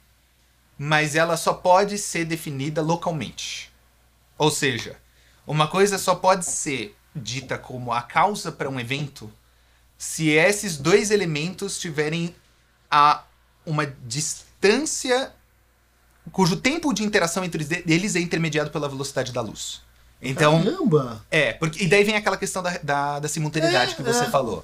mas 0.76 1.16
ela 1.16 1.38
só 1.38 1.55
pode 1.55 1.96
ser 1.96 2.26
definida 2.26 2.83
localmente. 2.83 3.72
Ou 4.37 4.50
seja, 4.50 4.98
uma 5.46 5.66
coisa 5.66 5.96
só 5.96 6.14
pode 6.14 6.44
ser 6.44 6.94
dita 7.16 7.57
como 7.57 7.94
a 7.94 8.02
causa 8.02 8.52
para 8.52 8.68
um 8.68 8.78
evento 8.78 9.33
se 9.96 10.28
esses 10.28 10.76
dois 10.76 11.11
elementos 11.11 11.78
tiverem 11.81 12.37
a 12.90 13.24
uma 13.64 13.87
distância 13.87 15.33
cujo 16.31 16.57
tempo 16.57 16.92
de 16.92 17.05
interação 17.05 17.42
entre 17.42 17.66
eles 17.87 18.14
é 18.16 18.20
intermediado 18.20 18.70
pela 18.70 18.87
velocidade 18.87 19.33
da 19.33 19.40
luz. 19.40 19.81
Então, 20.20 20.62
Caramba! 20.62 21.24
é, 21.31 21.55
porque, 21.55 21.85
e 21.85 21.88
daí 21.88 22.05
vem 22.05 22.16
aquela 22.16 22.37
questão 22.37 22.62
da, 22.62 22.76
da, 22.83 23.18
da 23.18 23.28
simultaneidade 23.28 23.92
É, 23.92 23.94
que 23.94 24.02
você 24.02 24.24
é. 24.24 24.31
falou. 24.31 24.62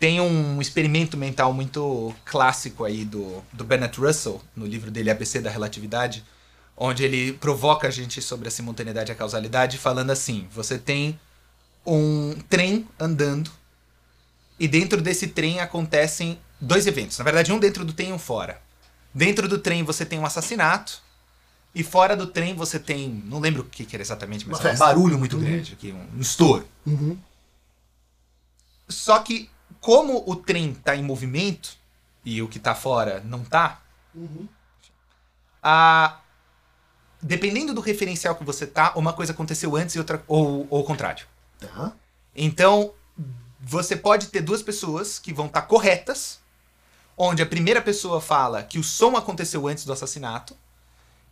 Tem 0.00 0.18
um 0.20 0.60
experimento 0.62 1.16
mental 1.16 1.52
muito 1.52 2.12
clássico 2.24 2.84
aí 2.84 3.04
do, 3.04 3.44
do 3.52 3.62
Bennett 3.64 4.00
Russell, 4.00 4.40
no 4.56 4.66
livro 4.66 4.90
dele 4.90 5.10
ABC 5.10 5.40
da 5.40 5.50
Relatividade, 5.50 6.24
onde 6.74 7.04
ele 7.04 7.34
provoca 7.34 7.86
a 7.86 7.90
gente 7.90 8.22
sobre 8.22 8.48
a 8.48 8.50
simultaneidade 8.50 9.12
e 9.12 9.12
a 9.12 9.16
causalidade, 9.16 9.76
falando 9.76 10.10
assim: 10.10 10.48
você 10.50 10.78
tem 10.78 11.20
um 11.86 12.34
trem 12.48 12.88
andando, 12.98 13.50
e 14.58 14.66
dentro 14.66 15.02
desse 15.02 15.28
trem 15.28 15.60
acontecem 15.60 16.38
dois 16.58 16.86
eventos. 16.86 17.18
Na 17.18 17.24
verdade, 17.24 17.52
um 17.52 17.58
dentro 17.58 17.84
do 17.84 17.92
trem 17.92 18.08
e 18.08 18.12
um 18.12 18.18
fora. 18.18 18.58
Dentro 19.12 19.46
do 19.46 19.58
trem 19.58 19.82
você 19.84 20.06
tem 20.06 20.18
um 20.18 20.24
assassinato, 20.24 21.02
e 21.74 21.82
fora 21.82 22.16
do 22.16 22.26
trem 22.26 22.54
você 22.54 22.78
tem. 22.78 23.22
Não 23.26 23.38
lembro 23.38 23.62
o 23.62 23.64
que, 23.66 23.84
que 23.84 23.94
era 23.94 24.02
exatamente, 24.02 24.48
mas 24.48 24.64
um 24.64 24.78
barulho 24.78 25.18
muito 25.18 25.36
Uhum. 25.36 25.42
grande 25.44 25.74
aqui, 25.74 25.92
um 25.92 26.20
estouro. 26.20 26.66
Uhum. 26.86 27.18
Só 28.88 29.18
que, 29.20 29.48
como 29.80 30.22
o 30.26 30.36
trem 30.36 30.74
tá 30.74 30.94
em 30.96 31.02
movimento 31.02 31.76
e 32.24 32.42
o 32.42 32.48
que 32.48 32.58
tá 32.58 32.74
fora 32.74 33.20
não 33.24 33.42
tá, 33.44 33.80
Uhum. 34.14 34.46
a... 35.62 36.18
dependendo 37.22 37.72
do 37.72 37.80
referencial 37.80 38.34
que 38.34 38.44
você 38.44 38.66
tá, 38.66 38.92
uma 38.96 39.12
coisa 39.12 39.32
aconteceu 39.32 39.76
antes 39.76 39.94
e 39.94 39.98
outra. 39.98 40.22
ou, 40.26 40.66
ou 40.70 40.80
o 40.80 40.84
contrário. 40.84 41.26
Tá. 41.58 41.92
Então, 42.34 42.92
você 43.60 43.94
pode 43.96 44.28
ter 44.28 44.40
duas 44.40 44.62
pessoas 44.62 45.18
que 45.18 45.32
vão 45.32 45.46
estar 45.46 45.62
corretas, 45.62 46.40
onde 47.16 47.42
a 47.42 47.46
primeira 47.46 47.80
pessoa 47.82 48.20
fala 48.20 48.62
que 48.62 48.78
o 48.78 48.84
som 48.84 49.16
aconteceu 49.16 49.66
antes 49.68 49.84
do 49.84 49.92
assassinato, 49.92 50.56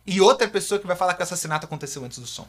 e 0.05 0.21
outra 0.21 0.47
pessoa 0.47 0.79
que 0.79 0.87
vai 0.87 0.95
falar 0.95 1.13
que 1.15 1.21
o 1.21 1.23
assassinato 1.23 1.65
aconteceu 1.65 2.03
antes 2.05 2.19
do 2.19 2.25
som. 2.27 2.47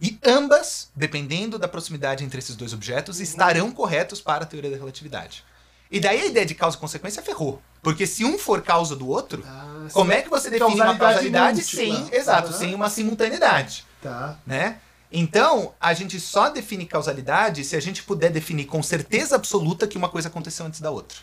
E 0.00 0.18
ambas, 0.24 0.90
dependendo 0.94 1.58
da 1.58 1.66
proximidade 1.66 2.24
entre 2.24 2.38
esses 2.38 2.54
dois 2.54 2.72
objetos, 2.72 3.20
estarão 3.20 3.70
corretos 3.72 4.20
para 4.20 4.44
a 4.44 4.46
teoria 4.46 4.70
da 4.70 4.76
relatividade. 4.76 5.44
E 5.90 5.98
daí 5.98 6.20
a 6.20 6.26
ideia 6.26 6.46
de 6.46 6.54
causa 6.54 6.76
e 6.76 6.80
consequência 6.80 7.22
ferrou. 7.22 7.60
Porque 7.82 8.06
se 8.06 8.24
um 8.24 8.38
for 8.38 8.62
causa 8.62 8.94
do 8.94 9.08
outro, 9.08 9.42
Ah, 9.46 9.88
como 9.92 10.12
é 10.12 10.22
que 10.22 10.28
você 10.28 10.50
define 10.50 10.80
uma 10.80 10.96
causalidade 10.96 11.62
sem, 11.64 12.08
exato, 12.12 12.52
sem 12.52 12.74
uma 12.74 12.90
simultaneidade? 12.90 13.84
Tá. 14.00 14.38
né? 14.46 14.80
Então, 15.10 15.74
a 15.80 15.94
gente 15.94 16.20
só 16.20 16.50
define 16.50 16.84
causalidade 16.86 17.64
se 17.64 17.74
a 17.74 17.80
gente 17.80 18.02
puder 18.02 18.30
definir 18.30 18.66
com 18.66 18.82
certeza 18.82 19.34
absoluta 19.36 19.86
que 19.88 19.96
uma 19.96 20.08
coisa 20.08 20.28
aconteceu 20.28 20.66
antes 20.66 20.80
da 20.80 20.90
outra. 20.90 21.18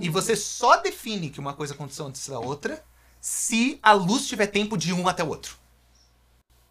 E 0.00 0.08
você 0.08 0.34
só 0.34 0.76
define 0.78 1.30
que 1.30 1.38
uma 1.38 1.52
coisa 1.54 1.72
aconteceu 1.72 2.06
antes 2.06 2.28
da 2.28 2.40
outra 2.40 2.82
se 3.20 3.78
a 3.82 3.92
luz 3.92 4.26
tiver 4.26 4.48
tempo 4.48 4.76
de 4.76 4.92
um 4.92 5.06
até 5.06 5.22
o 5.22 5.28
outro. 5.28 5.56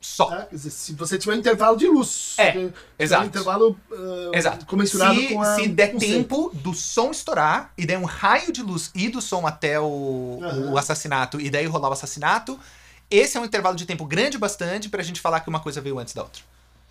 Só. 0.06 0.28
Quer 0.30 0.48
dizer, 0.52 0.70
se 0.70 0.94
você 0.94 1.18
tiver 1.18 1.34
um 1.34 1.40
intervalo 1.40 1.76
de 1.76 1.88
luz. 1.88 2.36
É, 2.38 2.70
exato. 3.00 3.24
Um 3.24 3.28
intervalo 3.28 3.80
ah, 3.92 4.32
Exato. 4.34 4.66
comensurado 4.66 5.20
se, 5.20 5.28
com 5.30 5.42
a. 5.42 5.56
se 5.56 5.68
der 5.68 5.96
tempo 5.98 6.52
do 6.54 6.74
som 6.74 7.10
estourar 7.12 7.74
e 7.78 7.86
der 7.86 7.98
um 7.98 8.06
raio 8.06 8.52
de 8.52 8.62
luz 8.62 8.92
ir 8.94 9.10
do 9.10 9.20
som 9.22 9.46
até 9.48 9.80
o, 9.80 10.40
Aham. 10.44 10.72
o 10.74 10.78
assassinato 10.78 11.42
e 11.42 11.50
daí 11.50 11.66
rolar 11.66 11.90
o 11.90 11.94
assassinato, 11.94 12.58
esse 13.10 13.36
é 13.36 13.40
um 13.42 13.46
intervalo 13.46 13.76
de 13.76 13.86
tempo 13.86 14.06
grande 14.06 14.38
bastante 14.38 14.90
pra 14.90 15.02
gente 15.04 15.20
falar 15.20 15.40
que 15.42 15.50
uma 15.50 15.60
coisa 15.60 15.82
veio 15.82 15.98
antes 16.00 16.14
da 16.14 16.22
outra. 16.22 16.42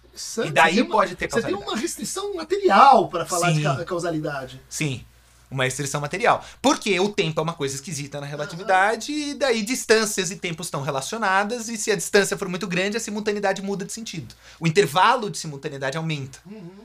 Interessante. 0.09 0.49
E 0.49 0.53
daí 0.53 0.83
uma- 0.83 0.91
pode 0.97 1.15
ter 1.17 1.27
Você 1.31 1.41
tem 1.41 1.43
causalidade. 1.53 1.71
uma 1.71 1.77
restrição 1.81 2.35
material 2.35 3.09
para 3.09 3.25
falar 3.25 3.51
de 3.53 3.57
Sim. 3.59 3.63
ca- 3.63 3.85
causalidade. 3.85 4.61
Sim. 4.69 5.05
Uma 5.51 5.65
restrição 5.65 6.01
material. 6.01 6.45
Porque 6.61 6.99
o 6.99 7.09
tempo 7.09 7.41
é 7.41 7.43
uma 7.43 7.53
coisa 7.53 7.75
esquisita 7.75 8.21
na 8.21 8.27
relatividade, 8.27 9.13
e 9.13 9.35
daí 9.35 9.63
distâncias 9.63 10.31
e 10.31 10.37
tempos 10.37 10.67
estão 10.67 10.83
relacionadas, 10.83 11.69
e 11.69 11.77
se 11.77 11.91
a 11.91 11.97
distância 11.97 12.37
for 12.37 12.49
muito 12.49 12.67
grande, 12.67 12.97
a 12.97 13.01
simultaneidade 13.01 13.63
muda 13.63 13.85
de 13.85 13.93
sentido. 13.93 14.35
O 14.59 14.67
intervalo 14.67 15.31
de 15.31 15.39
simultaneidade 15.39 15.97
aumenta. 15.97 16.39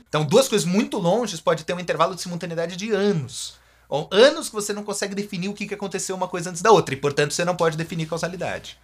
Então, 0.07 0.23
duas 0.23 0.47
coisas 0.47 0.67
muito 0.67 0.97
longes 0.97 1.39
pode 1.39 1.63
ter 1.63 1.73
um 1.73 1.79
intervalo 1.79 2.15
de 2.15 2.21
simultaneidade 2.21 2.75
de 2.75 2.91
anos. 2.91 3.57
Ou 3.87 4.07
anos 4.11 4.49
que 4.49 4.55
você 4.55 4.71
não 4.71 4.83
consegue 4.83 5.15
definir 5.15 5.49
o 5.49 5.53
que 5.53 5.67
que 5.67 5.73
aconteceu 5.73 6.15
uma 6.15 6.27
coisa 6.27 6.49
antes 6.49 6.61
da 6.61 6.71
outra, 6.71 6.93
e 6.93 6.97
portanto 6.97 7.33
você 7.33 7.43
não 7.43 7.55
pode 7.55 7.75
definir 7.75 8.07
causalidade. 8.07 8.77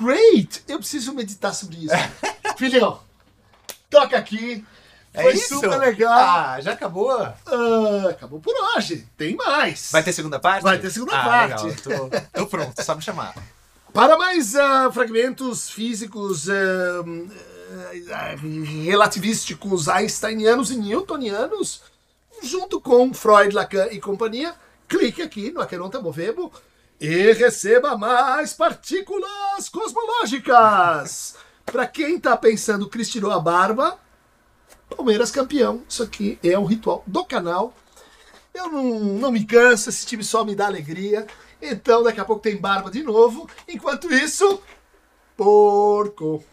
Great! 0.00 0.62
Eu 0.68 0.78
preciso 0.78 1.12
meditar 1.12 1.52
sobre 1.52 1.76
isso. 1.84 1.94
Filhão, 2.56 3.00
toca 3.90 4.16
aqui. 4.16 4.64
Foi 5.12 5.36
super 5.36 5.76
legal. 5.78 6.12
Ah, 6.12 6.60
já 6.60 6.72
acabou? 6.72 7.10
Ah, 7.10 7.34
acabou 8.10 8.40
por 8.40 8.54
hoje. 8.76 9.06
Tem 9.16 9.34
mais. 9.34 9.90
Vai 9.90 10.02
ter 10.02 10.12
segunda 10.12 10.38
parte? 10.38 10.62
Vai 10.62 10.78
ter 10.78 10.90
segunda 10.90 11.18
Ah, 11.18 11.24
parte. 11.24 11.64
legal. 11.64 11.76
Tô, 12.10 12.40
tô 12.40 12.46
pronto, 12.46 12.82
só 12.82 12.94
me 12.94 13.02
chamar. 13.02 13.34
Para 13.92 14.16
mais 14.16 14.54
ah, 14.54 14.90
fragmentos 14.92 15.68
físicos 15.68 16.48
ah, 16.48 17.02
ah, 18.12 18.34
relativísticos 18.84 19.88
einsteinianos 19.88 20.70
e 20.70 20.76
newtonianos, 20.76 21.82
junto 22.42 22.80
com 22.80 23.12
Freud, 23.12 23.52
Lacan 23.54 23.88
e 23.90 23.98
companhia, 24.00 24.54
clique 24.88 25.22
aqui 25.22 25.50
no 25.50 25.60
Aqueronta 25.60 26.00
Movebo 26.00 26.52
e 27.00 27.32
receba 27.32 27.96
mais 27.98 28.52
partículas 28.52 29.68
cosmológicas. 29.68 31.34
Para 31.66 31.86
quem 31.86 32.16
está 32.16 32.36
pensando 32.36 32.88
que 32.88 33.04
tirou 33.04 33.32
a 33.32 33.40
barba, 33.40 33.98
Palmeiras 34.94 35.30
campeão. 35.30 35.82
Isso 35.88 36.02
aqui 36.02 36.38
é 36.42 36.58
um 36.58 36.64
ritual 36.64 37.02
do 37.06 37.24
canal. 37.24 37.74
Eu 38.52 38.68
não, 38.68 39.00
não 39.00 39.32
me 39.32 39.44
canso, 39.44 39.88
esse 39.88 40.04
time 40.04 40.24
só 40.24 40.44
me 40.44 40.54
dá 40.54 40.66
alegria. 40.66 41.26
Então 41.62 42.02
daqui 42.02 42.20
a 42.20 42.24
pouco 42.24 42.42
tem 42.42 42.56
barba 42.56 42.90
de 42.90 43.02
novo. 43.02 43.48
Enquanto 43.68 44.12
isso, 44.12 44.60
porco. 45.36 46.44